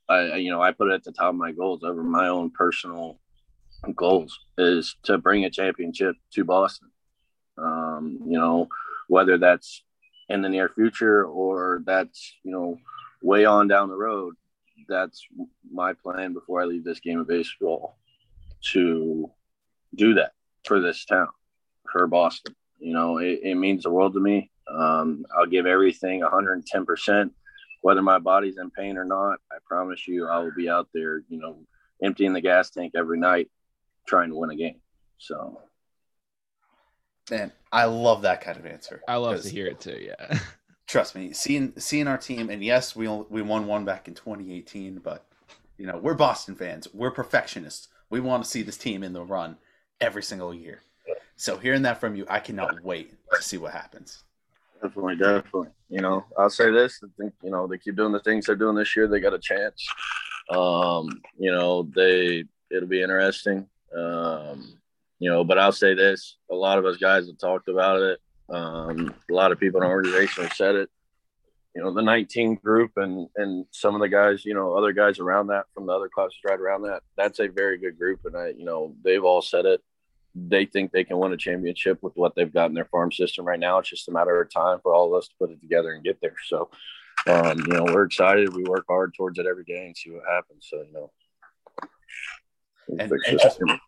[0.08, 2.50] I you know I put it at the top of my goals over my own
[2.50, 3.18] personal
[3.96, 6.90] goals is to bring a championship to Boston.
[7.58, 8.68] Um, you know,
[9.08, 9.82] whether that's
[10.28, 12.78] in the near future or that's you know
[13.22, 14.34] way on down the road.
[14.88, 15.24] That's
[15.70, 17.98] my plan before I leave this game of baseball
[18.72, 19.30] to
[19.94, 20.32] do that
[20.64, 21.28] for this town,
[21.92, 22.54] for Boston.
[22.80, 24.50] You know, it, it means the world to me.
[24.68, 27.30] Um, I'll give everything 110%,
[27.82, 29.38] whether my body's in pain or not.
[29.52, 31.58] I promise you, I will be out there, you know,
[32.02, 33.50] emptying the gas tank every night,
[34.06, 34.80] trying to win a game.
[35.18, 35.60] So,
[37.30, 39.02] man, I love that kind of answer.
[39.06, 39.98] I love to hear it too.
[40.00, 40.38] Yeah.
[40.86, 44.98] Trust me, seeing seeing our team, and yes, we we won one back in 2018,
[44.98, 45.24] but
[45.78, 46.88] you know we're Boston fans.
[46.92, 47.88] We're perfectionists.
[48.08, 49.58] We want to see this team in the run
[50.00, 50.80] every single year.
[51.40, 54.24] So hearing that from you, I cannot wait to see what happens.
[54.82, 55.68] Definitely, definitely.
[55.88, 58.56] You know, I'll say this: I think you know they keep doing the things they're
[58.56, 59.08] doing this year.
[59.08, 59.88] They got a chance.
[60.50, 63.66] Um, you know, they it'll be interesting.
[63.96, 64.76] Um,
[65.18, 68.18] you know, but I'll say this: a lot of us guys have talked about it.
[68.50, 70.90] Um, a lot of people in our organization have said it.
[71.74, 75.18] You know, the 19 group and and some of the guys, you know, other guys
[75.18, 77.00] around that from the other classes right around that.
[77.16, 79.80] That's a very good group, and I, you know, they've all said it
[80.34, 83.44] they think they can win a championship with what they've got in their farm system
[83.44, 83.78] right now.
[83.78, 86.04] It's just a matter of time for all of us to put it together and
[86.04, 86.36] get there.
[86.46, 86.70] So,
[87.26, 88.54] um, you know, we're excited.
[88.54, 90.68] We work hard towards it every day and see what happens.
[90.70, 91.10] So, you know,
[92.98, 93.80] and, and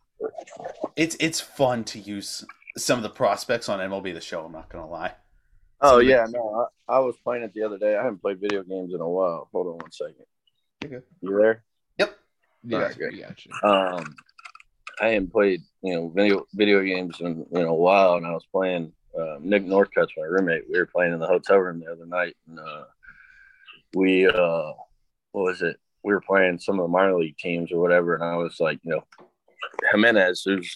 [0.96, 2.44] it's it's fun to use
[2.76, 4.44] some of the prospects on MLB the Show.
[4.44, 5.14] I'm not gonna lie.
[5.80, 7.96] Oh yeah, no, I, I was playing it the other day.
[7.96, 9.48] I haven't played video games in a while.
[9.52, 10.24] Hold on one second.
[10.88, 11.02] You're.
[11.20, 11.64] You there?
[11.98, 12.18] Yep.
[12.64, 13.68] Yeah, got you.
[13.68, 14.14] Um,
[15.02, 18.46] I hadn't played you know video video games in, in a while, and I was
[18.50, 18.92] playing.
[19.18, 20.64] Uh, Nick Northcut's my roommate.
[20.70, 22.84] We were playing in the hotel room the other night, and uh,
[23.94, 24.72] we uh,
[25.32, 25.78] what was it?
[26.02, 28.80] We were playing some of the minor league teams or whatever, and I was like,
[28.82, 29.04] you know,
[29.90, 30.74] Jimenez, who's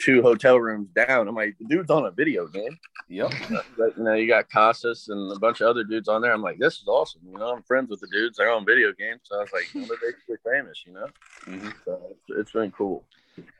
[0.00, 1.28] two hotel rooms down.
[1.28, 2.76] I'm like, the dude's on a video game.
[3.08, 3.32] Yep.
[3.78, 6.32] But, you know, you got Casas and a bunch of other dudes on there.
[6.32, 7.22] I'm like, this is awesome.
[7.30, 8.36] You know, I'm friends with the dudes.
[8.36, 9.20] They're on video games.
[9.24, 11.06] So I was like, you they're basically famous, you know?
[11.46, 11.72] Mhm.
[11.84, 13.04] So it's, it's been cool.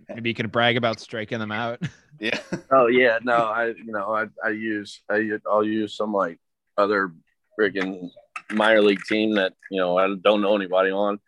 [0.09, 1.81] Maybe you can brag about striking them out.
[2.19, 2.41] Yeah.
[2.71, 3.19] Oh, yeah.
[3.23, 6.39] No, I, you know, I, I use, I, u- I'll use some like
[6.79, 7.13] other
[7.61, 8.09] friggin'
[8.51, 11.21] minor league team that, you know, I don't know anybody on.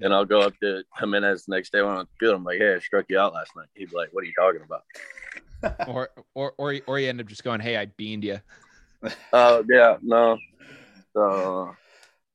[0.00, 2.36] And I'll go up to Jimenez the next day when I'm on the field.
[2.36, 3.66] I'm like, hey, I struck you out last night.
[3.74, 4.84] He'd be like, what are you talking about?
[5.88, 8.40] or or or or you end up just going, "Hey, I beaned you."
[9.32, 10.38] Oh yeah, no.
[11.14, 11.74] So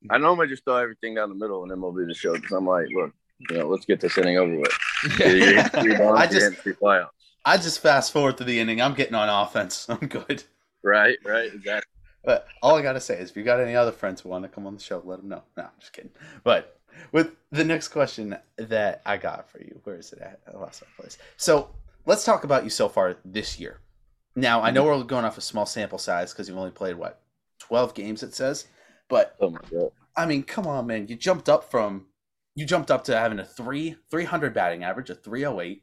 [0.10, 2.88] I normally just throw everything down the middle and MLB the show because I'm like,
[2.94, 3.14] look,
[3.50, 4.72] you know, let's get this inning over with.
[5.12, 7.10] Three- three I just- getting three flyouts.
[7.46, 8.82] I just fast forward to the inning.
[8.82, 9.86] I'm getting on offense.
[9.90, 10.44] I'm good.
[10.82, 11.90] Right, right, exactly.
[12.24, 14.50] But all I gotta say is, if you got any other friends who want to
[14.50, 15.44] come on the show, let them know.
[15.58, 16.12] No, I'm just kidding.
[16.44, 16.80] But
[17.12, 20.40] with the next question that I got for you, where is it at?
[20.48, 21.18] I lost my place.
[21.36, 21.70] So
[22.06, 23.80] let's talk about you so far this year.
[24.36, 25.02] Now I know mm-hmm.
[25.02, 27.20] we're going off a small sample size because you've only played what
[27.60, 28.24] 12 games.
[28.24, 28.68] It says,
[29.10, 29.92] but Oh my god.
[30.16, 31.08] I mean, come on, man.
[31.08, 32.06] You jumped up from
[32.56, 35.82] you jumped up to having a three 300 batting average, a 308,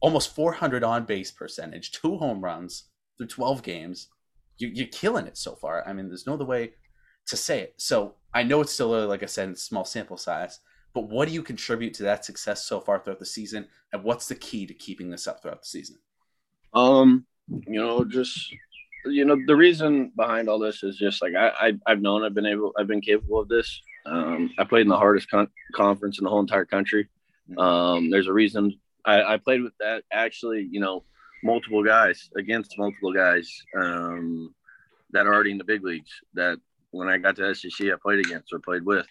[0.00, 2.84] almost 400 on base percentage, two home runs
[3.16, 4.08] through 12 games.
[4.58, 5.86] You, you're killing it so far.
[5.86, 6.72] I mean, there's no other way
[7.26, 7.74] to say it.
[7.76, 10.60] So I know it's still, a, like I said, small sample size.
[10.94, 14.28] But what do you contribute to that success so far throughout the season, and what's
[14.28, 15.98] the key to keeping this up throughout the season?
[16.72, 18.54] Um, you know, just
[19.04, 22.32] you know, the reason behind all this is just like I, I I've known I've
[22.32, 23.80] been able I've been capable of this.
[24.06, 27.08] Um, I played in the hardest con- conference in the whole entire country.
[27.58, 31.04] Um, there's a reason I, I played with that actually, you know,
[31.42, 34.54] multiple guys against multiple guys um,
[35.10, 36.10] that are already in the big leagues.
[36.34, 36.58] That
[36.90, 39.06] when I got to SEC, I played against or played with.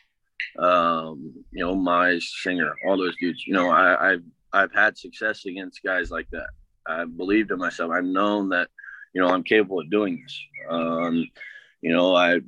[0.59, 3.45] Um, you know, my singer, all those dudes.
[3.45, 6.49] You know, I, I've I've had success against guys like that.
[6.85, 7.91] I believed in myself.
[7.91, 8.69] I've known that,
[9.13, 10.39] you know, I'm capable of doing this.
[10.69, 11.25] Um,
[11.81, 12.39] you know, I,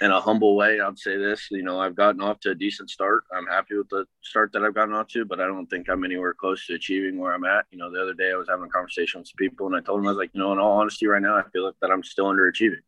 [0.00, 1.48] in a humble way, I'd say this.
[1.50, 3.24] You know, I've gotten off to a decent start.
[3.32, 6.04] I'm happy with the start that I've gotten off to, but I don't think I'm
[6.04, 7.66] anywhere close to achieving where I'm at.
[7.70, 9.80] You know, the other day I was having a conversation with some people, and I
[9.80, 11.74] told them I was like, you know, in all honesty, right now I feel like
[11.80, 12.82] that I'm still underachieving.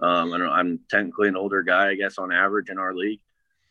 [0.00, 3.20] Um, and I'm technically an older guy, I guess, on average in our league.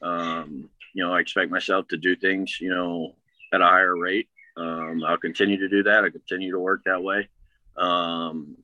[0.02, 3.16] Um, you know, I expect myself to do things, you know,
[3.54, 4.30] at a higher rate.
[4.58, 6.04] Um, I'll continue to do that.
[6.04, 7.30] I continue to work that way.
[7.78, 8.58] Um,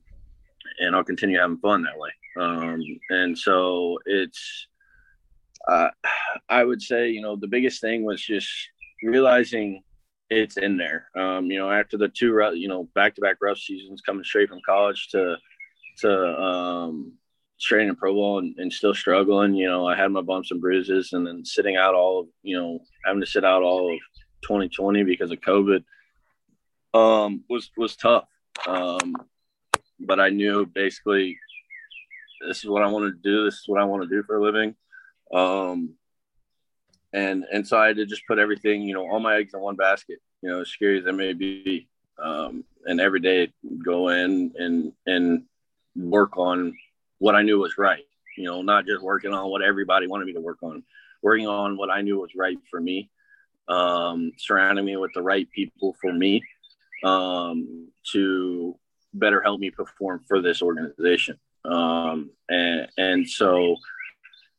[0.78, 2.10] and I'll continue having fun that way.
[2.38, 4.66] Um, and so it's,
[5.68, 5.88] uh,
[6.48, 8.50] I would say, you know, the biggest thing was just
[9.02, 9.82] realizing
[10.28, 11.08] it's in there.
[11.16, 14.48] Um, you know, after the two, you know, back to back rough seasons coming straight
[14.48, 15.36] from college to,
[15.98, 17.14] to, um,
[17.58, 21.12] straight pro ball and, and still struggling, you know, I had my bumps and bruises
[21.12, 24.00] and then sitting out all of, you know, having to sit out all of
[24.42, 25.84] 2020 because of COVID,
[26.94, 28.24] um, was, was tough.
[28.66, 29.14] Um,
[29.98, 31.38] but I knew basically
[32.46, 33.44] this is what I want to do.
[33.44, 34.74] This is what I want to do for a living.
[35.32, 35.94] Um,
[37.12, 39.60] and, and so I had to just put everything, you know, all my eggs in
[39.60, 41.88] one basket, you know, as scary as it may be.
[42.22, 43.52] Um, and every day
[43.84, 45.44] go in and, and
[45.96, 46.76] work on
[47.18, 48.04] what I knew was right,
[48.36, 50.82] you know, not just working on what everybody wanted me to work on,
[51.22, 53.10] working on what I knew was right for me,
[53.68, 56.42] um, surrounding me with the right people for me
[57.04, 58.78] um, to
[59.14, 61.38] better help me perform for this organization.
[61.64, 63.76] Um, and, and so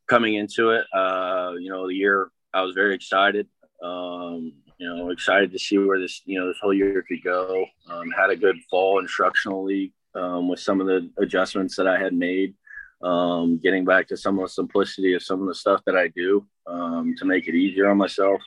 [0.08, 3.48] coming into it, uh, you know, the year I was very excited.
[3.84, 7.66] Um, you know, excited to see where this, you know, this whole year could go.
[7.90, 12.14] Um, had a good fall instructionally um, with some of the adjustments that I had
[12.14, 12.56] made.
[13.02, 16.10] Um, getting back to some of the simplicity of some of the stuff that I
[16.10, 18.40] do um, to make it easier on myself.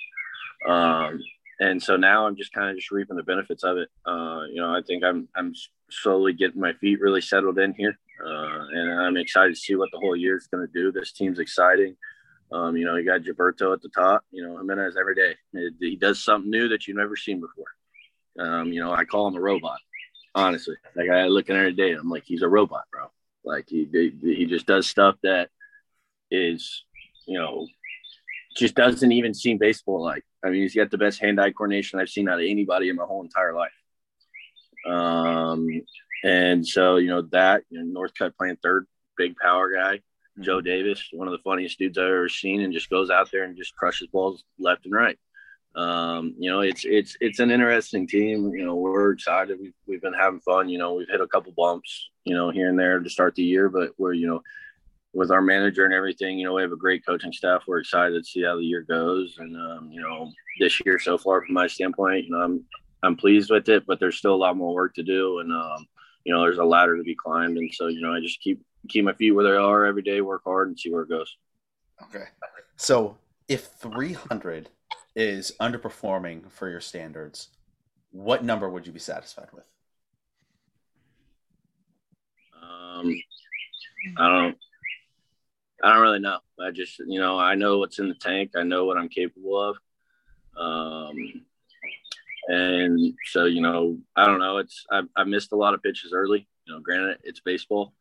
[0.68, 1.20] Um,
[1.60, 3.88] and so now I'm just kind of just reaping the benefits of it.
[4.06, 5.54] Uh, you know, I think I'm I'm
[5.90, 9.90] slowly getting my feet really settled in here, uh, and I'm excited to see what
[9.92, 10.92] the whole year is going to do.
[10.92, 11.96] This team's exciting.
[12.52, 14.24] Um, you know, you got Gilberto at the top.
[14.30, 15.34] You know, Jimenez every day.
[15.54, 17.66] It- he does something new that you've never seen before.
[18.38, 19.78] Um, you know, I call him a robot.
[20.34, 23.06] Honestly, like I look at every day, I'm like, he's a robot, bro.
[23.44, 25.50] Like he he he just does stuff that
[26.30, 26.84] is,
[27.26, 27.68] you know,
[28.56, 30.24] just doesn't even seem baseball like.
[30.44, 33.04] I mean, he's got the best hand-eye coordination I've seen out of anybody in my
[33.04, 33.72] whole entire life.
[34.86, 35.66] Um,
[36.24, 40.00] and so you know that you know Northcut playing third, big power guy.
[40.40, 43.44] Joe Davis, one of the funniest dudes I've ever seen, and just goes out there
[43.44, 45.18] and just crushes balls left and right.
[45.76, 48.50] Um, you know, it's it's it's an interesting team.
[48.50, 49.58] You know, we're excited.
[49.60, 50.68] We've we've been having fun.
[50.68, 53.42] You know, we've hit a couple bumps, you know, here and there to start the
[53.42, 54.42] year, but we're you know,
[55.12, 57.62] with our manager and everything, you know, we have a great coaching staff.
[57.66, 61.18] We're excited to see how the year goes, and um, you know, this year so
[61.18, 62.64] far, from my standpoint, you know, I'm
[63.04, 65.86] I'm pleased with it, but there's still a lot more work to do, and um,
[66.24, 68.64] you know, there's a ladder to be climbed, and so you know, I just keep
[68.88, 71.36] keep my feet where they are every day, work hard, and see where it goes.
[72.02, 72.24] Okay.
[72.76, 73.16] So
[73.48, 74.68] if 300
[75.16, 77.48] is underperforming for your standards,
[78.10, 79.66] what number would you be satisfied with?
[82.62, 83.14] Um,
[84.18, 84.58] I don't.
[85.82, 86.38] I don't really know.
[86.58, 88.52] I just, you know, I know what's in the tank.
[88.56, 89.76] I know what I'm capable of.
[90.56, 91.44] Um,
[92.48, 94.58] and so, you know, I don't know.
[94.58, 96.46] It's I, I missed a lot of pitches early.
[96.66, 97.94] You know, granted, it's baseball,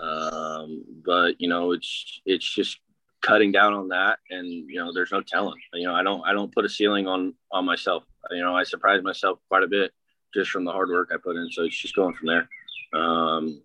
[0.00, 2.78] um, but you know, it's it's just
[3.20, 5.60] cutting down on that, and you know, there's no telling.
[5.72, 8.04] You know, I don't I don't put a ceiling on on myself.
[8.30, 9.92] You know, I surprise myself quite a bit
[10.34, 11.48] just from the hard work I put in.
[11.50, 12.48] So it's just going from there.
[12.92, 13.62] Um,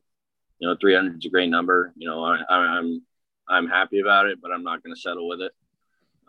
[0.60, 1.94] you know, 300 is a great number.
[1.96, 3.02] You know, I, I'm
[3.50, 5.52] I'm happy about it, but I'm not going to settle with it.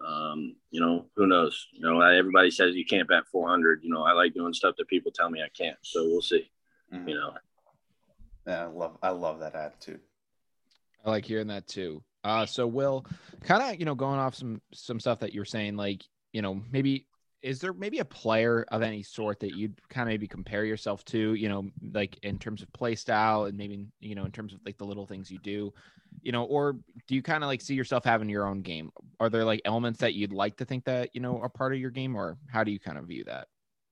[0.05, 1.69] Um, you know, who knows?
[1.73, 3.83] You know, everybody says you can't bat 400.
[3.83, 5.79] You know, I like doing stuff that people tell me I can't.
[5.83, 6.51] So we'll see.
[6.93, 7.09] Mhm.
[7.09, 7.35] You know,
[8.47, 10.01] Yeah, I love I love that attitude.
[11.05, 12.03] I like hearing that too.
[12.25, 13.05] Uh, so Will,
[13.43, 16.63] kind of, you know, going off some some stuff that you're saying, like, you know,
[16.73, 17.07] maybe
[17.45, 21.05] is there maybe a player of any sort that you'd kind of maybe compare yourself
[21.05, 24.55] to, you know, like in terms of play style and maybe, you know, in terms
[24.55, 25.71] of like the little things you do,
[26.23, 28.91] you know, or do you kind of like see yourself having your own game?
[29.21, 31.79] Are there like elements that you'd like to think that, you know, are part of
[31.79, 33.49] your game or how do you kind of view that?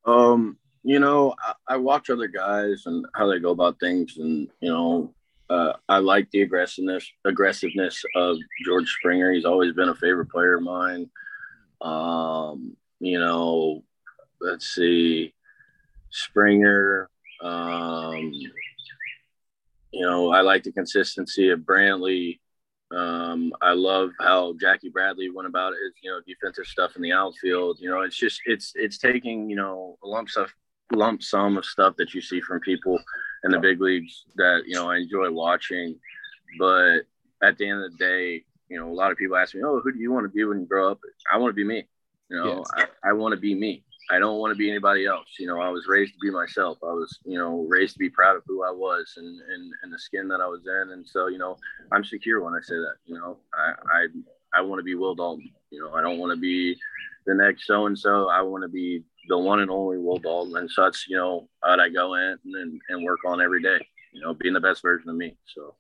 [0.07, 4.49] Um, you know, I, I watch other guys and how they go about things, and
[4.61, 5.15] you know,
[5.49, 9.31] uh, I like the aggressiveness aggressiveness of George Springer.
[9.31, 11.09] He's always been a favorite player of mine.
[11.81, 13.83] Um, you know,
[14.41, 15.35] let's see,
[16.11, 17.11] Springer.
[17.43, 18.33] Um,
[19.91, 22.39] you know, I like the consistency of Brantley.
[22.95, 27.13] Um, I love how Jackie Bradley went about his, you know, defensive stuff in the
[27.13, 27.79] outfield.
[27.81, 30.55] You know, it's just it's it's taking you know a lump stuff
[30.93, 33.01] lump sum of stuff that you see from people
[33.45, 35.99] in the big leagues that you know I enjoy watching.
[36.57, 37.01] But
[37.43, 39.81] at the end of the day, you know, a lot of people ask me, "Oh,
[39.81, 41.01] who do you want to be when you grow up?"
[41.33, 41.89] I want to be me.
[42.33, 42.89] You know, Yes.
[43.05, 43.85] I, I want to be me.
[44.11, 45.29] I don't want to be anybody else.
[45.39, 46.79] You know, I was raised to be myself.
[46.83, 49.93] I was, you know, raised to be proud of who I was and and, and
[49.93, 50.93] the skin that I was in.
[50.93, 51.59] And so, you know,
[51.93, 52.95] I'm secure when I say that.
[53.05, 54.07] You know, I I,
[54.55, 55.51] I want to be Will Dalton.
[55.71, 56.75] You know, I don't want to be
[57.27, 58.31] the next so and so.
[58.31, 60.57] I want to be the one and only Will Dalton.
[60.57, 63.79] And so that's, you know, what I go in and, and work on every day.
[64.13, 65.37] You know, being the best version of me.
[65.55, 65.75] So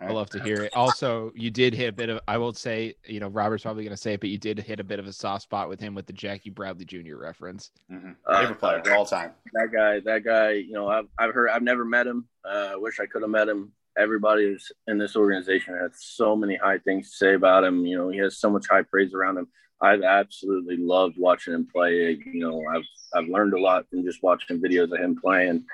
[0.00, 0.74] I love to hear it.
[0.74, 3.94] Also, you did hit a bit of, I won't say, you know, Robert's probably going
[3.96, 5.94] to say it, but you did hit a bit of a soft spot with him
[5.94, 7.16] with the Jackie Bradley Jr.
[7.16, 7.70] reference.
[7.90, 8.16] Mhm.
[8.26, 9.32] Uh, Favorite player of all time.
[9.52, 12.26] that guy, that guy, you know, I've, I've heard, I've never met him.
[12.44, 13.72] Uh, I wish I could have met him.
[13.96, 17.86] Everybody is in this organization has so many high things to say about him.
[17.86, 19.46] You know, he has so much high praise around him.
[19.80, 22.18] I've absolutely loved watching him play.
[22.26, 22.82] You know, I've,
[23.14, 25.64] I've learned a lot from just watching videos of him playing.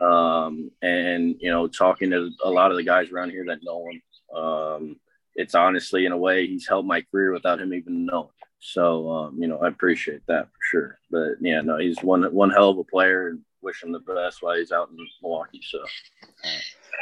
[0.00, 3.88] Um, and, you know, talking to a lot of the guys around here that know
[3.88, 4.02] him.
[4.36, 4.96] Um,
[5.34, 8.30] it's honestly, in a way, he's helped my career without him even knowing.
[8.58, 10.98] So, um, you know, I appreciate that for sure.
[11.10, 14.42] But yeah, no, he's one one hell of a player, and wish him the best
[14.42, 15.60] while he's out in Milwaukee.
[15.62, 15.78] So,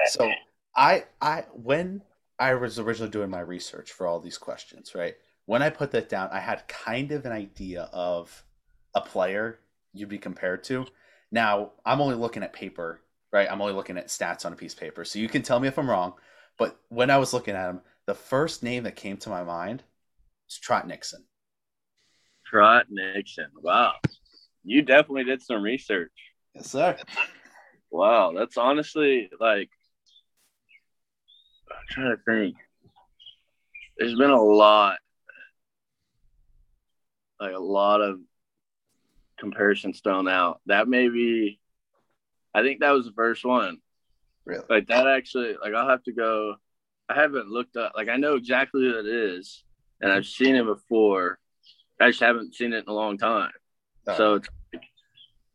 [0.08, 0.30] So
[0.76, 2.02] I I when
[2.38, 5.14] I was originally doing my research for all these questions, right?
[5.46, 8.44] When I put that down, I had kind of an idea of
[8.94, 9.60] a player
[9.92, 10.86] you'd be compared to.
[11.34, 13.00] Now, I'm only looking at paper,
[13.32, 13.50] right?
[13.50, 15.04] I'm only looking at stats on a piece of paper.
[15.04, 16.14] So you can tell me if I'm wrong,
[16.58, 19.82] but when I was looking at him, the first name that came to my mind
[20.46, 21.24] was Trot Nixon.
[22.46, 23.48] Trot Nixon.
[23.60, 23.94] Wow,
[24.62, 26.12] you definitely did some research.
[26.54, 26.96] Yes, sir.
[27.90, 29.70] Wow, that's honestly like
[31.68, 32.56] I'm trying to think.
[33.98, 34.98] There's been a lot,
[37.40, 38.20] like a lot of
[39.38, 40.60] comparisons thrown out.
[40.66, 41.60] That may be,
[42.54, 43.78] I think that was the first one.
[44.44, 44.64] Really?
[44.68, 46.56] Like that actually, like I'll have to go.
[47.08, 47.92] I haven't looked up.
[47.96, 49.64] Like I know exactly who it is,
[50.00, 51.38] and I've seen it before.
[52.00, 53.52] I just haven't seen it in a long time.
[54.16, 54.48] So it's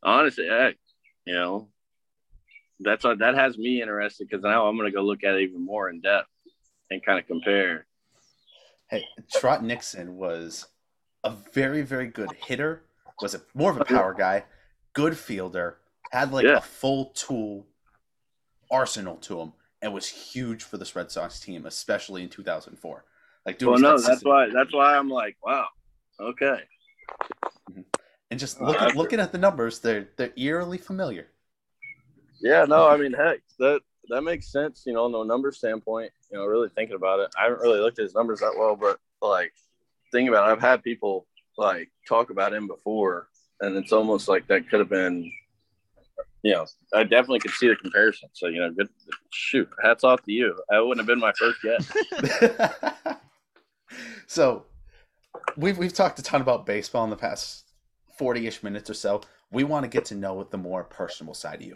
[0.01, 0.75] honestly, heck,
[1.25, 1.69] you know,
[2.79, 5.63] that's what that has me interested because now I'm gonna go look at it even
[5.63, 6.29] more in depth
[6.89, 7.85] and kind of compare.
[8.89, 10.65] Hey, Trot Nixon was
[11.23, 12.83] a very, very good hitter.
[13.21, 14.45] Was a more of a oh, power guy,
[14.93, 15.77] good fielder,
[16.11, 16.57] had like Yeah.
[16.57, 17.67] a full tool
[18.71, 23.03] arsenal to him and was huge for this Red Sox team, especially in 2004.
[23.45, 25.67] Like, dude, well, no, that's why that's why I'm like, wow,
[26.19, 26.61] okay.
[27.69, 27.81] Mm-hmm.
[28.31, 31.27] And just looking looking at the numbers, they're they're eerily familiar.
[32.41, 34.83] Yeah, no, I mean, heck, that that makes sense.
[34.85, 36.11] You know, on the number standpoint.
[36.31, 38.75] You know, really thinking about it, I haven't really looked at his numbers that well,
[38.75, 39.51] but like
[40.11, 41.25] thinking about it, I've had people
[41.59, 43.27] like talk about him before,
[43.61, 45.31] and it's almost like that could have been.
[46.41, 48.29] You know, I definitely could see the comparison.
[48.33, 48.87] So you know, good
[49.29, 49.69] shoot.
[49.83, 50.57] Hats off to you.
[50.69, 51.91] That wouldn't have been my first guess.
[54.27, 54.65] so
[55.57, 57.65] we've we've talked a ton about baseball in the past
[58.19, 59.21] 40-ish minutes or so.
[59.51, 61.75] We want to get to know the more personal side of you.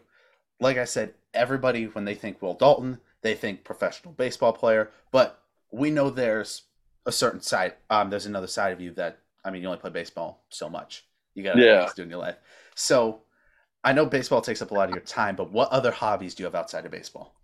[0.60, 5.42] Like I said, everybody when they think Will Dalton, they think professional baseball player, but
[5.72, 6.64] we know there's
[7.06, 9.90] a certain side um there's another side of you that I mean you only play
[9.90, 11.06] baseball so much.
[11.36, 11.86] You got Yeah.
[11.88, 12.38] to do in your life.
[12.76, 13.22] So
[13.84, 16.44] I know baseball takes up a lot of your time, but what other hobbies do
[16.44, 17.36] you have outside of baseball?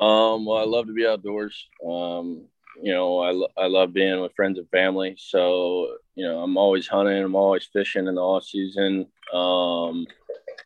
[0.00, 1.68] Um, well, I love to be outdoors.
[1.86, 2.46] Um,
[2.82, 5.14] you know, I, lo- I love being with friends and family.
[5.16, 7.22] So, you know, I'm always hunting.
[7.22, 9.06] I'm always fishing in the off season.
[9.32, 10.06] Um,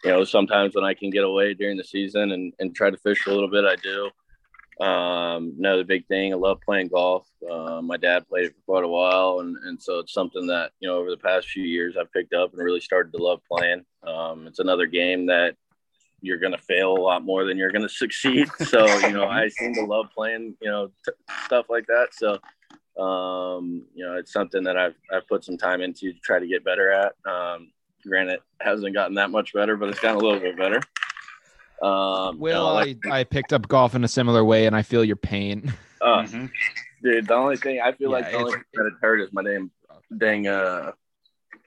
[0.05, 2.97] you know, sometimes when I can get away during the season and, and try to
[2.97, 4.11] fish a little bit, I do.
[4.81, 7.27] Um, another big thing, I love playing golf.
[7.51, 9.41] Uh, my dad played it for quite a while.
[9.41, 12.33] And, and so it's something that, you know, over the past few years I've picked
[12.33, 13.85] up and really started to love playing.
[14.07, 15.57] Um, it's another game that
[16.21, 18.49] you're going to fail a lot more than you're going to succeed.
[18.67, 21.13] So, you know, I seem to love playing, you know, t-
[21.47, 22.09] stuff like that.
[22.13, 22.39] So,
[23.03, 26.47] um, you know, it's something that I've, I've put some time into to try to
[26.47, 27.15] get better at.
[27.31, 27.73] Um,
[28.07, 30.81] granted, hasn't gotten that much better, but it's gotten a little bit better.
[31.83, 34.75] Um, you Will, know, like- I, I picked up golf in a similar way, and
[34.75, 35.73] I feel your pain.
[36.01, 36.27] uh,
[37.03, 39.43] dude, the only thing I feel Yeah, like the only thing that hurt is my
[39.43, 39.71] damn
[40.17, 40.93] dang, uh,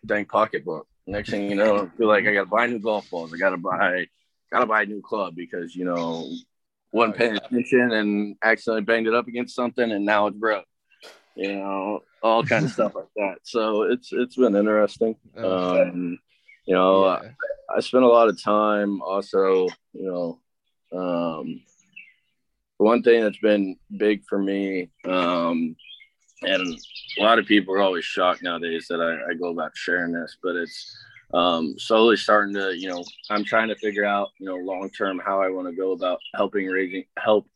[0.06, 0.88] dang pocketbook.
[1.08, 3.34] Next thing you know, I feel like I got to buy new golf balls.
[3.34, 4.08] I got to buy,
[4.52, 6.30] got to buy a new club because, you know,
[6.92, 10.66] wasn't paying attention and accidentally banged it up against something and now it's broke.
[11.36, 13.36] You know, all kind of stuff like that.
[13.44, 15.16] So it's it's been interesting.
[15.38, 16.20] Oh, Um,
[16.72, 17.32] you know, yeah.
[17.76, 20.40] I spent a lot of time also, you
[20.94, 21.62] know, um,
[22.78, 25.76] one thing that's been big for me, um,
[26.44, 26.80] and
[27.20, 30.38] a lot of people are always shocked nowadays that I, I go about sharing this,
[30.42, 30.98] but it's
[31.34, 35.20] um, slowly starting to, you know, I'm trying to figure out, you know, long term
[35.20, 37.50] how I want to go about helping raising help,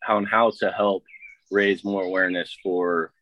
[0.00, 1.02] how and how to help
[1.50, 3.12] raise more awareness for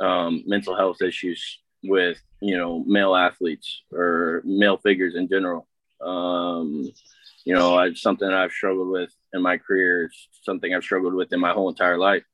[0.00, 5.66] um, mental health issues with you know male athletes or male figures in general.
[6.00, 6.90] Um,
[7.44, 10.04] you know, it's something I've struggled with in my career.
[10.04, 12.24] It's something I've struggled with in my whole entire life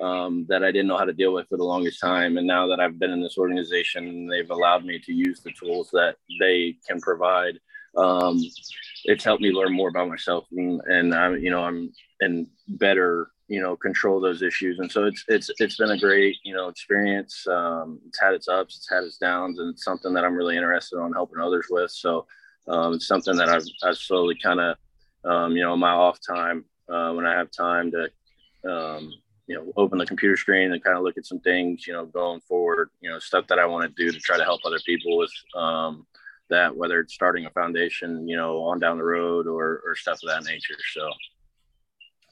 [0.00, 2.36] um, that I didn't know how to deal with for the longest time.
[2.36, 5.90] And now that I've been in this organization, they've allowed me to use the tools
[5.92, 7.58] that they can provide.
[7.96, 8.40] Um,
[9.04, 13.30] it's helped me learn more about myself, and, and I'm, you know, I'm in better,
[13.48, 14.78] you know, control those issues.
[14.78, 17.46] And so it's it's it's been a great, you know, experience.
[17.46, 20.56] Um, it's had its ups, it's had its downs, and it's something that I'm really
[20.56, 21.90] interested in helping others with.
[21.90, 22.26] So
[22.68, 24.76] um, it's something that I've I've slowly kind of,
[25.24, 29.12] um, you know, my off time uh, when I have time to, um,
[29.46, 32.06] you know, open the computer screen and kind of look at some things, you know,
[32.06, 34.80] going forward, you know, stuff that I want to do to try to help other
[34.84, 36.06] people with um,
[36.50, 40.18] that, whether it's starting a foundation, you know, on down the road or, or stuff
[40.24, 40.74] of that nature.
[40.92, 41.08] So,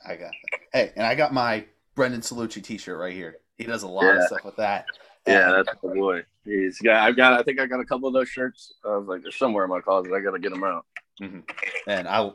[0.06, 0.60] I got that.
[0.72, 3.38] Hey, and I got my Brendan Cellucci T-shirt right here.
[3.56, 4.16] He does a lot Yeah.
[4.18, 4.86] of stuff with that.
[5.26, 6.22] yeah, that's the boy.
[6.44, 8.74] He's got, I've got, I think I got a couple of those shirts.
[8.84, 10.12] I was like, they're somewhere in my closet.
[10.12, 10.84] I got to get them out.
[11.22, 11.40] Mm-hmm.
[11.86, 12.32] and I,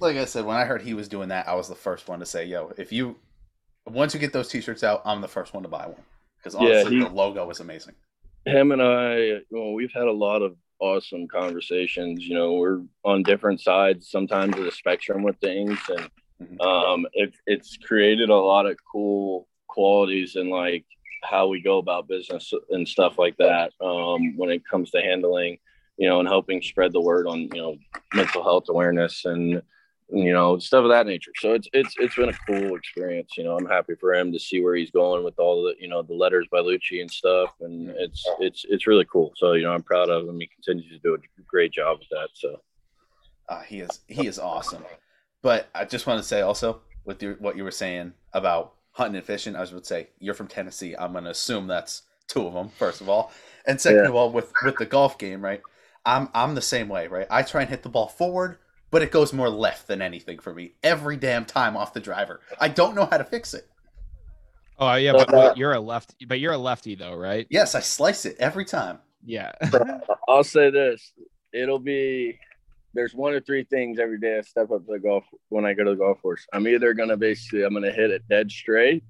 [0.00, 2.18] like I said, when I heard he was doing that, I was the first one
[2.18, 3.16] to say, "Yo, if you
[3.86, 6.02] once you get those T-shirts out, I'm the first one to buy one."
[6.36, 7.94] Because Yeah, honestly, he- the logo is amazing.
[8.44, 12.26] him and I, well, we've had a lot of awesome conversations.
[12.26, 16.10] You know, we're on different sides sometimes of the spectrum with things, and
[16.42, 16.60] Mhm.
[16.60, 20.84] um, it, it's created a lot of cool qualities in like
[21.24, 23.72] how we go about business and stuff like that.
[23.80, 25.58] Um, when it comes to handling,
[25.96, 27.76] you know, and helping spread the word on you know
[28.14, 29.62] mental health awareness and
[30.10, 33.44] you know stuff of that nature so it's it's it's been a cool experience you
[33.44, 36.00] know i'm happy for him to see where he's going with all the you know
[36.02, 39.70] the letters by lucci and stuff and it's it's it's really cool so you know
[39.70, 42.58] i'm proud of him he continues to do a great job with that so
[43.50, 44.82] Uh, he is he is awesome.
[45.42, 49.16] But I just want to say also with your, what you were saying about hunting
[49.16, 50.94] and fishing, I was going to say you're from Tennessee.
[50.98, 53.32] I'm going to assume that's two of them first of all,
[53.66, 54.08] and second Yeah.
[54.08, 55.62] of all with with the golf game, right?
[56.04, 57.26] I'm I'm the same way, right?
[57.30, 58.58] I try and hit the ball forward,
[58.90, 62.40] but it goes more left than anything for me every damn time off the driver.
[62.60, 63.68] I don't know how to fix it.
[64.78, 66.24] Oh yeah, but what- uh, you're a lefty.
[66.26, 67.46] But you're a lefty though, right?
[67.50, 68.98] Yes, I slice it every time.
[69.24, 69.52] Yeah.
[69.60, 71.12] Uh, i'll say this
[71.52, 72.38] it'll be
[72.94, 75.74] there's one or three things every day I step up to the golf when I
[75.74, 76.46] go to the golf course.
[76.52, 79.04] I'm either gonna basically I'm gonna hit it dead straight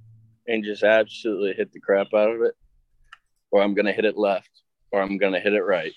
[0.47, 2.55] and just absolutely hit the crap out of it,
[3.51, 4.51] or I'm gonna hit it left,
[4.91, 5.93] or I'm gonna hit it right.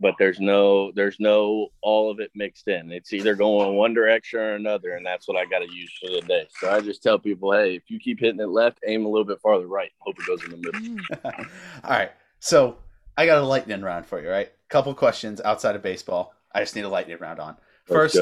[0.00, 2.92] But there's no there's no all of it mixed in.
[2.92, 6.08] It's either going one direction or another, and that's what I got to use for
[6.10, 6.46] the day.
[6.60, 9.24] So I just tell people, hey, if you keep hitting it left, aim a little
[9.24, 9.90] bit farther right.
[9.98, 10.80] Hope it goes in the middle.
[10.80, 11.48] Mm.
[11.84, 12.12] All right.
[12.38, 12.78] So
[13.16, 14.52] I got a lightning round for you, right?
[14.68, 16.32] Couple questions outside of baseball.
[16.52, 17.56] I just need a lightning round on.
[17.86, 18.18] First,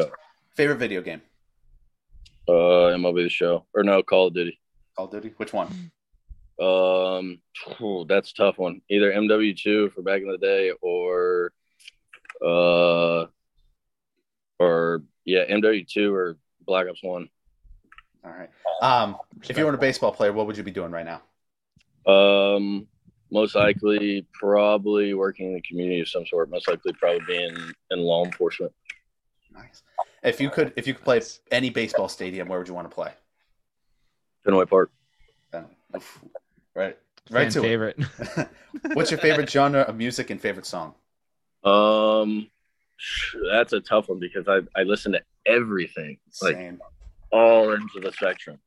[0.55, 1.23] favorite video game?
[2.49, 4.59] Uh, MLB the Show or no Call of Duty.
[4.97, 5.33] Call of Duty?
[5.37, 5.91] Which one?
[6.61, 8.81] Um, phew, that's a tough one.
[8.89, 11.53] Either MW2 for back in the day, or
[12.43, 13.27] uh,
[14.59, 17.29] or yeah, MW2 or Black Ops One.
[18.25, 18.49] All right.
[18.81, 21.23] Um, if you weren't a baseball player, what would you be doing right now?
[22.11, 22.87] Um,
[23.31, 26.51] most likely, probably working in the community of some sort.
[26.51, 27.55] Most likely, probably being
[27.91, 28.73] in law enforcement.
[29.53, 29.83] Nice.
[30.23, 31.21] If you could, if you could play
[31.51, 33.13] any baseball stadium, where would you want to play?
[34.45, 34.91] Fenway Park.
[35.53, 36.23] Then, oof.
[36.75, 36.97] right,
[37.29, 37.97] Fan right to favorite.
[37.99, 38.49] it.
[38.93, 40.95] What's your favorite genre of music and favorite song?
[41.65, 42.49] Um,
[43.51, 46.19] that's a tough one because I I listen to everything.
[46.43, 46.81] Like Same.
[47.33, 48.59] all ends of the spectrum.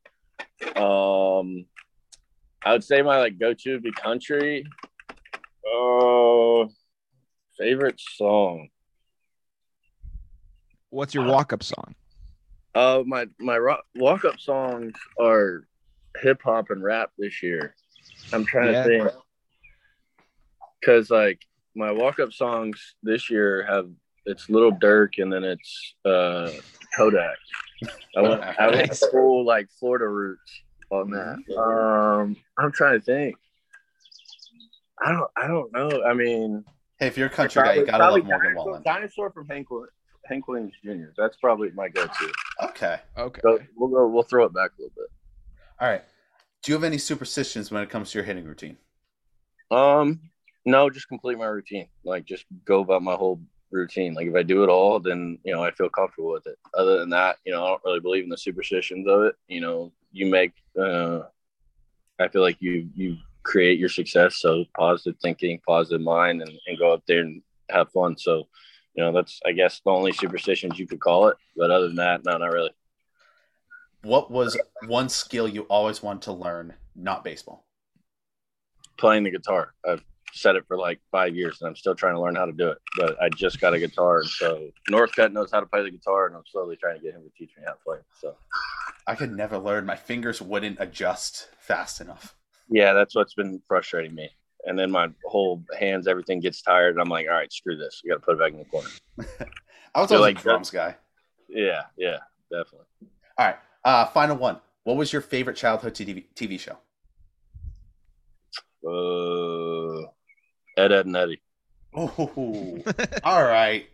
[0.76, 1.66] Um,
[2.64, 4.66] I would say my like go-to would be country.
[5.66, 6.68] Oh,
[7.58, 8.68] favorite song.
[10.90, 11.94] What's your walk-up song?
[12.74, 15.66] Uh, my my rock, walk-up songs are
[16.20, 17.74] hip hop and rap this year.
[18.32, 18.82] I'm trying Yeah.
[18.82, 19.10] to think
[20.80, 21.40] because like
[21.74, 23.88] my walk-up songs this year have
[24.26, 26.50] it's Lil Durk and then it's uh
[26.96, 27.36] Kodak.
[28.16, 31.38] I went I went full like Florida roots on that.
[31.56, 32.36] Um,
[32.70, 33.34] I'm trying to think.
[35.04, 36.04] I don't I don't know.
[36.04, 36.64] I mean,
[37.00, 38.82] Hey, if you're a country guy, you gotta love Morgan dinosaur, Wallen.
[38.84, 39.66] dinosaur from Hank
[40.26, 41.06] Hank Williams Jr.
[41.16, 42.32] That's probably my go-to.
[42.62, 43.00] Okay.
[43.18, 43.40] Okay.
[43.42, 44.06] So we'll go.
[44.06, 45.06] We'll throw it back a little bit.
[45.80, 46.04] All right.
[46.62, 48.76] Do you have any superstitions when it comes to your hitting routine?
[49.72, 50.20] Um,
[50.64, 51.88] no, just complete my routine.
[52.04, 53.40] Like just go about my whole
[53.72, 54.14] routine.
[54.14, 56.58] Like if I do it all, then you know I feel comfortable with it.
[56.74, 59.34] Other than that, you know, I don't really believe in the superstitions of it.
[59.48, 60.52] You know, you make.
[60.80, 61.22] uh
[62.20, 64.36] I feel like you you create your success.
[64.36, 68.16] So positive thinking, positive mind, and, and go out there and have fun.
[68.18, 68.48] So,
[68.94, 71.36] you know, that's I guess the only superstitions you could call it.
[71.56, 72.70] But other than that, no, not really.
[74.02, 77.66] What was one skill you always wanted to learn, not baseball?
[79.00, 79.72] playing the guitar.
[79.88, 82.52] I've said it for like five years and I'm still trying to learn how to
[82.52, 82.78] do it.
[82.96, 84.18] But I just got a guitar.
[84.20, 87.14] And so Northcut knows how to play the guitar and I'm slowly trying to get
[87.14, 87.98] him to teach me how to play.
[88.20, 88.36] So
[89.06, 89.86] I could never learn.
[89.86, 92.36] My fingers wouldn't adjust fast enough.
[92.68, 94.30] yeah, that's what's been frustrating me.
[94.64, 96.94] And then my whole hands, everything gets tired.
[96.94, 98.02] And I'm like, all right, screw this.
[98.04, 98.88] We got to put it back in the corner.
[99.94, 100.96] I was always like a drums guy.
[101.48, 102.18] Yeah, yeah,
[102.50, 102.86] definitely.
[103.38, 103.56] All right.
[103.84, 104.60] Uh, final one.
[104.84, 106.76] What was your favorite childhood TV, TV show?
[108.86, 110.02] Uh,
[110.76, 111.40] Ed, Edd, and Eddy.
[111.94, 112.78] Oh,
[113.24, 113.88] all right.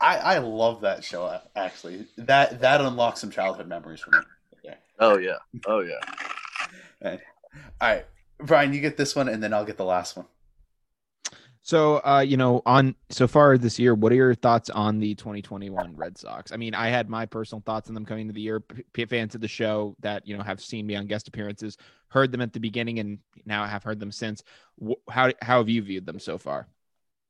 [0.00, 1.40] I I love that show.
[1.56, 4.18] Actually, that that unlocks some childhood memories for me.
[5.00, 5.38] Oh, yeah.
[5.66, 5.98] Oh, yeah.
[7.04, 7.18] All
[7.80, 8.06] right,
[8.38, 10.26] Brian, you get this one, and then I'll get the last one.
[11.62, 15.14] So, uh, you know, on so far this year, what are your thoughts on the
[15.14, 16.52] 2021 Red Sox?
[16.52, 18.60] I mean, I had my personal thoughts on them coming into the year.
[18.60, 21.78] P- p- fans of the show that you know have seen me on guest appearances,
[22.08, 24.42] heard them at the beginning, and now have heard them since.
[24.84, 26.68] Wh- How how have you viewed them so far?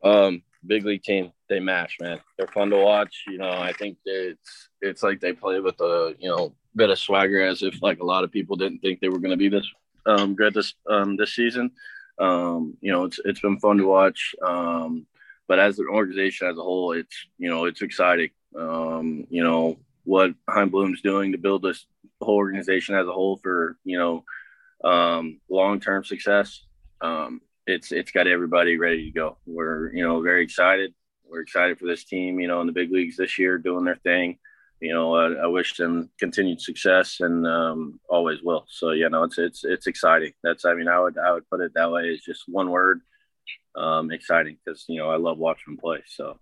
[0.03, 1.33] Um, big league team.
[1.49, 2.21] They mash, man.
[2.37, 3.25] They're fun to watch.
[3.27, 6.99] You know, I think it's it's like they play with a you know bit of
[6.99, 9.49] swagger, as if like a lot of people didn't think they were going to be
[9.49, 9.69] this
[10.07, 11.71] um, good this um, this season.
[12.19, 14.35] Um, you know, it's it's been fun to watch.
[14.45, 15.07] Um,
[15.47, 18.31] but as an organization as a whole, it's you know it's exciting.
[18.59, 21.87] Um, you know what Chaim Bloom's doing to build this
[22.21, 24.25] whole organization as a whole for you know
[24.89, 26.65] um, long term success.
[27.01, 29.39] Um, it's it's got everybody ready to go.
[29.47, 30.95] We're you know very excited.
[31.25, 32.41] We're excited for this team.
[32.41, 34.39] You know, in the big leagues this year, doing their thing.
[34.81, 38.67] You know, I, I wish them continued success and um, always will.
[38.69, 40.33] So you know, it's it's it's exciting.
[40.43, 42.05] That's I mean, I would I would put it that way.
[42.05, 43.01] It's just one word,
[43.77, 46.03] um, exciting because you know I love watching them play.
[46.07, 46.39] So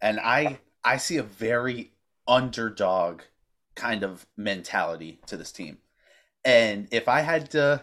[0.00, 1.92] and I I see a very
[2.26, 3.22] underdog
[3.74, 5.78] kind of mentality to this team.
[6.44, 7.82] And if I had to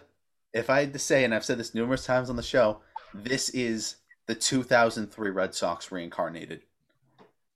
[0.56, 2.80] if I had to say, and I've said this numerous times on the show,
[3.14, 6.62] this is the 2003 Red Sox reincarnated.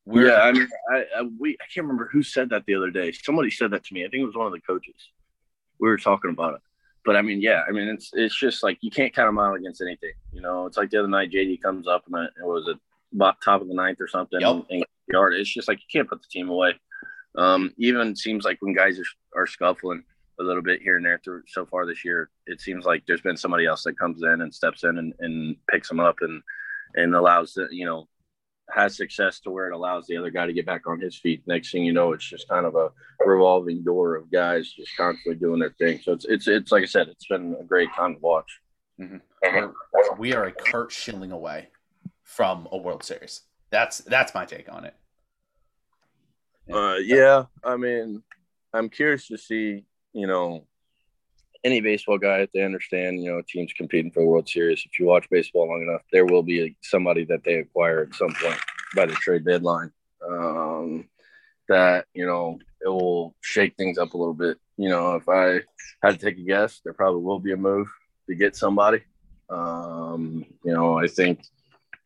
[0.06, 2.90] We're, yeah, I mean, I, I we I can't remember who said that the other
[2.90, 3.12] day.
[3.12, 4.06] Somebody said that to me.
[4.06, 4.96] I think it was one of the coaches.
[5.80, 6.62] We were talking about it.
[7.06, 9.56] But I mean, yeah, I mean, it's it's just like you can't count them out
[9.56, 10.14] against anything.
[10.34, 12.78] You know, it's like the other night, JD comes up and I, it was at
[13.14, 14.66] about top of the ninth or something, Yep.
[14.70, 15.36] and yard.
[15.36, 16.74] It's just like you can't put the team away.
[17.36, 20.04] Um, even seems like when guys are, are scuffling
[20.40, 23.22] a little bit here and there through so far this year, it seems like there's
[23.22, 26.42] been somebody else that comes in and steps in and, and picks them up and
[26.96, 28.08] and allows the you know
[28.72, 31.42] has success to where it allows the other guy to get back on his feet.
[31.48, 32.90] Next thing you know, it's just kind of a
[33.26, 36.00] revolving door of guys just constantly doing their thing.
[36.04, 38.60] So it's it's it's like I said, it's been a great time to watch.
[39.00, 40.18] Mm-hmm.
[40.18, 41.70] We are a Curt Schilling away
[42.24, 43.42] from a World Series.
[43.72, 44.96] That's that's my take on it.
[46.72, 48.22] Uh, yeah, I mean,
[48.74, 49.86] I'm curious to see,
[50.20, 50.66] you know,
[51.64, 54.84] any baseball guy they understand, you know, teams competing for the World Series.
[54.86, 58.34] If you watch baseball long enough, there will be somebody that they acquire at some
[58.42, 58.60] point
[58.96, 59.92] by the trade deadline.
[60.28, 61.08] Um,
[61.68, 64.58] that you know it will shake things up a little bit.
[64.78, 65.62] You know, if I
[66.02, 67.88] had to take a guess, there probably will be a move
[68.28, 69.02] to get somebody.
[69.50, 71.42] Um, you know, I think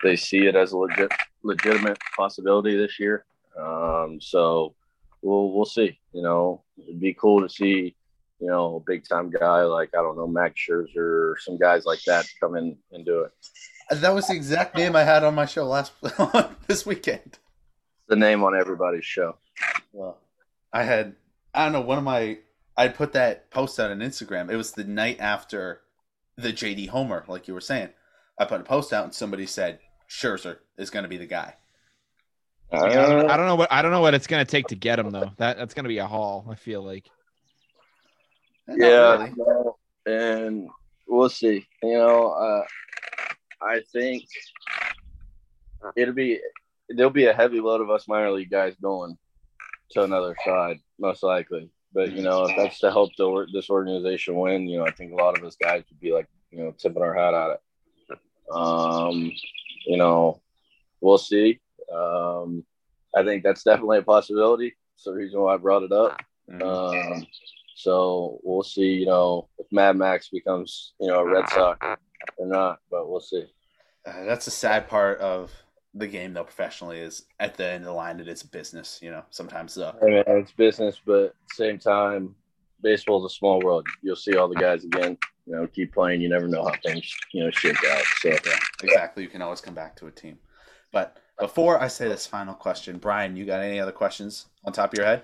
[0.04, 1.12] they see it as a legit
[1.44, 3.26] legitimate possibility this year.
[3.60, 4.76] Um, so
[5.22, 6.00] we'll we'll see.
[6.12, 7.96] You know, it'd be cool to see
[8.44, 11.86] you know, a big time guy like I don't know Max Scherzer or some guys
[11.86, 13.32] like that come in and do it.
[13.90, 15.94] That was the exact name I had on my show last
[16.68, 17.40] this weekend.
[18.10, 19.38] The name on everybody's show.
[19.94, 20.18] Well,
[20.74, 21.16] I had
[21.54, 22.40] I don't know one of my
[22.76, 24.52] I put that post out on Instagram.
[24.52, 25.80] It was the night after
[26.36, 27.90] the JD Homer, like you were saying.
[28.38, 29.80] I put a post out and somebody said
[30.10, 31.56] Scherzer is going to be the guy.
[32.74, 34.68] Uh, I, don't, I don't know what I don't know what it's going to take
[34.68, 35.32] to get him though.
[35.38, 36.46] That that's going to be a haul.
[36.50, 37.10] I feel like.
[38.68, 39.72] Not yeah, really.
[40.06, 40.70] and
[41.08, 41.66] we'll see.
[41.82, 42.64] You know, uh,
[43.62, 44.26] I think
[45.96, 46.40] it'll be
[46.90, 49.18] there'll be a heavy load of us minor league guys going
[49.92, 51.70] to another side, most likely.
[51.94, 55.12] But you know, if that's to help the, this organization win, you know, I think
[55.12, 58.20] a lot of us guys would be like, you know, tipping our hat at it.
[58.52, 59.32] Um,
[59.86, 60.42] you know,
[61.02, 61.60] we'll see.
[61.94, 62.66] Um,
[63.16, 64.76] I think that's definitely a possibility.
[64.96, 66.20] That's the reason why I brought it up.
[66.50, 67.26] Um,
[67.76, 71.80] so we'll see, you know, if Mad Max becomes, you know, a Red Sox
[72.38, 73.46] or not, but we'll see.
[74.06, 75.52] Uh, that's the sad part of
[75.94, 76.44] the game, though.
[76.44, 79.00] Professionally, is at the end of the line, it is business.
[79.02, 82.36] You know, sometimes uh, I mean, it's business, but at the same time,
[82.82, 83.88] baseball is a small world.
[84.02, 85.18] You'll see all the guys again.
[85.46, 86.22] You know, keep playing.
[86.22, 88.04] You never know how things, you know, shake out.
[88.18, 89.24] So yeah, exactly.
[89.24, 90.38] You can always come back to a team.
[90.92, 94.94] But before I say this final question, Brian, you got any other questions on top
[94.94, 95.24] of your head?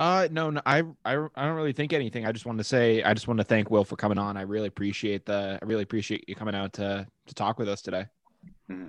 [0.00, 2.24] Uh, no, no, I, I, I don't really think anything.
[2.24, 4.38] I just want to say, I just want to thank Will for coming on.
[4.38, 7.82] I really appreciate the, I really appreciate you coming out to, to talk with us
[7.82, 8.06] today.
[8.70, 8.88] Mm-hmm.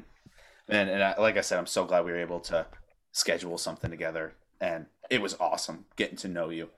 [0.70, 2.66] And, and I, like I said, I'm so glad we were able to
[3.12, 6.70] schedule something together and it was awesome getting to know you.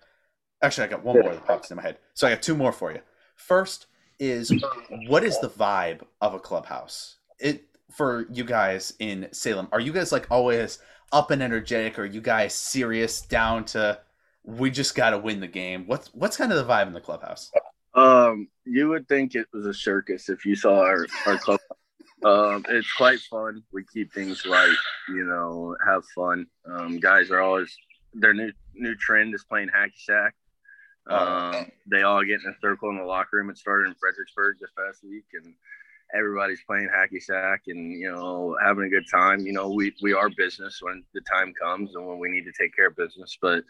[0.64, 2.00] Actually, I got one more that pops in my head.
[2.16, 3.02] So I got two more for you.
[3.36, 3.86] First
[4.18, 4.52] is
[5.08, 7.18] what is the vibe of a clubhouse?
[7.38, 9.68] It for you guys in Salem.
[9.72, 10.80] Are you guys like always
[11.12, 12.00] up and energetic?
[12.00, 14.00] Or are you guys serious down to
[14.44, 15.86] we just got to win the game.
[15.88, 17.52] What's what's kind of the vibe in the clubhouse?
[17.96, 21.60] Um, you would think it was a circus if you saw our our club.
[22.26, 23.64] um, it's quite fun.
[23.72, 24.76] We keep things light,
[25.10, 26.48] you know, have fun.
[26.70, 27.76] Um, guys are always
[28.14, 30.34] their new new trend is playing hacky sack.
[31.10, 33.50] Oh, um, they all get in a circle in the locker room.
[33.50, 35.54] It started in Fredericksburg this past week, and
[36.16, 39.46] everybody's playing hacky sack and you know having a good time.
[39.46, 42.54] You know, we we are business when the time comes and when we need to
[42.60, 43.64] take care of business, but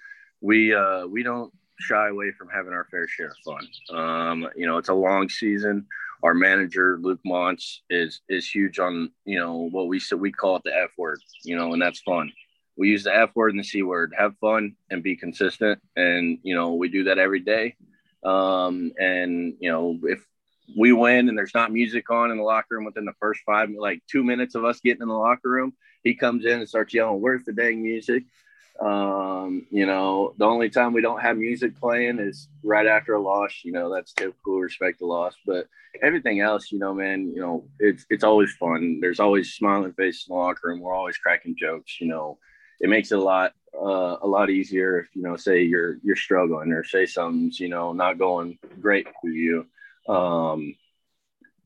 [0.44, 3.68] we uh, we don't shy away from having our fair share of fun.
[3.98, 5.88] Um, you know, it's a long season.
[6.22, 10.58] Our manager Luke Montz is is huge on you know what we said we call
[10.58, 11.20] it the F word.
[11.44, 12.32] You know, and that's fun.
[12.76, 14.14] We use the F word and the C word.
[14.18, 17.76] Have fun and be consistent, and you know we do that every day.
[18.24, 20.26] Um, and you know if
[20.78, 23.70] we win and there's not music on in the locker room within the first five
[23.78, 25.74] like two minutes of us getting in the locker room,
[26.04, 28.24] he comes in and starts yelling, "Where's the dang music?"
[28.82, 33.22] Um, you know, the only time we don't have music playing is right after a
[33.22, 33.62] loss.
[33.64, 34.60] You know, that's typical.
[34.60, 35.68] Respect the loss, but
[36.02, 39.00] everything else, you know, man, you know, it's it's always fun.
[39.00, 40.80] There's always smiling faces in the locker room.
[40.80, 42.00] We're always cracking jokes.
[42.02, 42.38] You know,
[42.80, 46.16] it makes it a lot uh, a lot easier if you know, say you're you're
[46.16, 49.66] struggling or say something's you know not going great for you.
[50.08, 50.76] Um,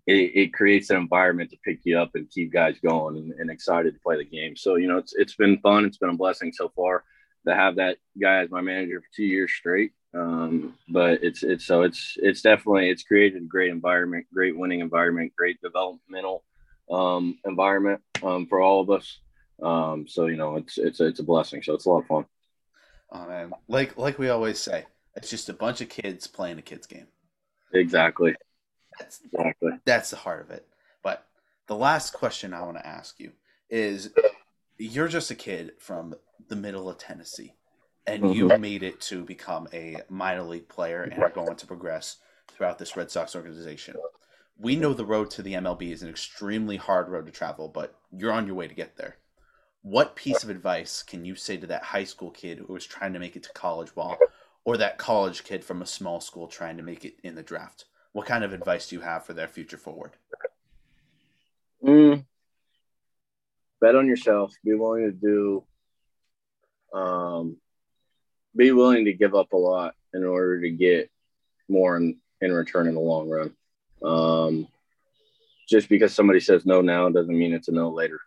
[0.08, 3.52] it, it, creates an environment to pick you up and keep guys going and, and,
[3.52, 4.56] excited to play the game.
[4.56, 5.84] So, you know, it's, it's been fun.
[5.84, 7.04] It's been a blessing so far
[7.46, 9.92] to have that guy as my manager for two years straight.
[10.14, 14.80] Um, but it's, it's, so it's, it's definitely, it's created a great environment, great winning
[14.80, 16.46] environment, great developmental,
[16.90, 19.20] um, environment, um, for all of us.
[19.62, 21.62] Um, so, you know, it's, it's, it's a blessing.
[21.62, 22.26] So it's a lot of fun.
[23.12, 23.52] Oh man.
[23.68, 24.86] Like, like we always say,
[25.16, 27.08] it's just a bunch of kids playing a kid's game.
[27.74, 28.36] Exactly.
[29.00, 30.68] That's exactly that's the heart of it.
[31.04, 31.26] But
[31.68, 33.32] the last question I want to ask you
[33.70, 34.12] is
[34.78, 36.16] you're just a kid from
[36.48, 37.54] the middle of Tennessee,
[38.06, 38.62] and you mm-hmm.
[38.62, 42.18] made it to become a minor league player and are going to progress
[42.50, 43.96] throughout this Red Sox organization.
[44.60, 47.96] We know the road to the MLB is an extremely hard road to travel, but
[48.12, 49.18] you're on your way to get there.
[49.84, 53.14] What piece of advice can you say to that high school kid who was trying
[53.14, 54.18] to make it to college ball,
[54.66, 57.86] or that college kid from a small school trying to make it in the draft?
[58.18, 60.14] What kind of advice do you have for their future forward?
[61.84, 62.26] Mm,
[63.80, 64.56] bet on yourself.
[64.66, 65.64] Be willing to do.
[66.98, 67.58] Um,
[68.56, 71.12] be willing to give up a lot in order to get
[71.70, 73.54] more in, in return in the long run.
[74.04, 74.68] Um,
[75.70, 78.22] just because somebody says no now doesn't mean it's a no later.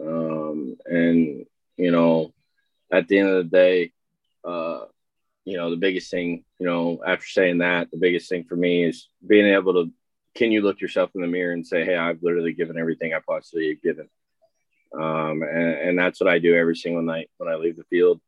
[0.00, 1.44] Um, and
[1.76, 2.32] you know,
[2.90, 3.92] at the end of the day,
[4.46, 4.86] uh,
[5.46, 8.84] you know, the biggest thing, you know, after saying that, the biggest thing for me
[8.84, 9.92] is being able to
[10.34, 13.20] can you look yourself in the mirror and say, Hey, I've literally given everything I
[13.26, 14.08] possibly have given.
[14.92, 18.20] Um, and, and that's what I do every single night when I leave the field.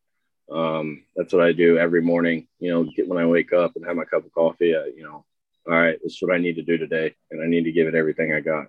[0.50, 3.84] Um, that's what I do every morning, you know, get when I wake up and
[3.84, 5.24] have my cup of coffee, uh, you know,
[5.66, 7.14] all right, this is what I need to do today.
[7.30, 8.66] And I need to give it everything I got.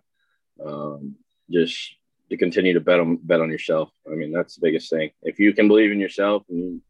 [0.64, 1.16] Um,
[1.50, 1.95] just
[2.30, 3.89] to continue to bet on, bet on yourself.
[4.12, 5.12] I mean, that's the biggest thing.
[5.22, 6.82] If you can believe in yourself and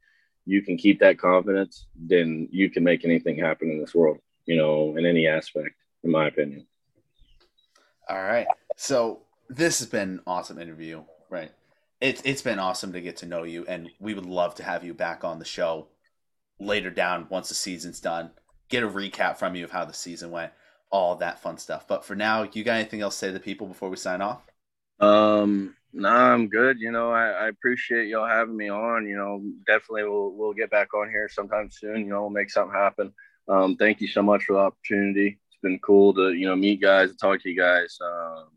[0.50, 4.58] you can keep that confidence, then you can make anything happen in this world, you
[4.58, 6.66] know, in any aspect, in my opinion.
[8.10, 8.48] All right.
[8.76, 11.52] So this has been an awesome interview, right?
[12.02, 14.84] It's it's been awesome to get to know you, and we would love to have
[14.84, 15.88] you back on the show
[16.60, 18.32] later down once the season's done.
[18.70, 20.52] Get a recap from you of how the season went,
[20.90, 21.88] all that fun stuff.
[21.88, 24.22] But for now, you got anything else to say to the people before we sign
[24.22, 24.42] off?
[25.00, 26.80] Um, nah, I'm good.
[26.80, 29.08] You know, I, I appreciate y'all having me on.
[29.08, 32.02] You know, definitely we'll we'll get back on here sometime soon.
[32.02, 33.14] You know, we'll make something happen.
[33.48, 35.40] Um, thank you so much for the opportunity.
[35.50, 37.98] It's been cool to you know meet guys and talk to you guys.
[38.04, 38.50] Um,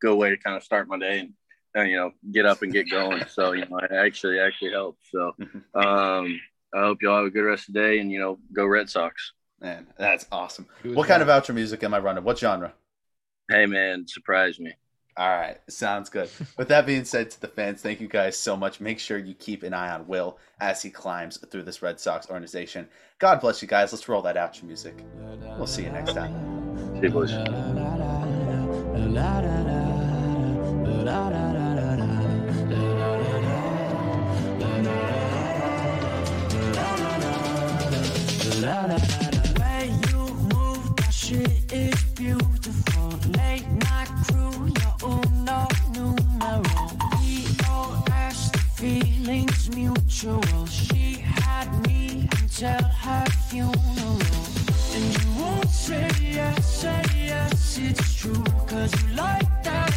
[0.00, 1.32] good way to kind of start my day and,
[1.74, 3.24] and you know get up and get going.
[3.28, 5.10] So you know, it actually actually helps.
[5.10, 5.34] So
[5.74, 6.40] um,
[6.74, 8.88] I hope y'all have a good rest of the day and you know go Red
[8.88, 9.32] Sox.
[9.60, 10.66] Man, that's awesome.
[10.84, 12.22] What kind of outro music am I running?
[12.22, 12.74] What genre?
[13.50, 14.74] Hey man, surprise me.
[15.18, 16.28] All right, sounds good.
[16.58, 18.80] With that being said, to the fans, thank you guys so much.
[18.80, 22.28] Make sure you keep an eye on Will as he climbs through this Red Sox
[22.28, 22.86] organization.
[23.18, 23.92] God bless you guys.
[23.92, 25.04] Let's roll that outro music.
[25.56, 27.00] We'll see you next time.
[27.00, 27.32] See you boys.
[39.58, 40.18] way you
[40.54, 43.08] move, that shit is beautiful.
[43.38, 44.55] Late night crew,
[50.24, 50.66] mutual.
[50.66, 54.18] She had me until her funeral.
[54.94, 58.44] And you won't say yes, say yes, it's true.
[58.66, 59.95] Cause you like that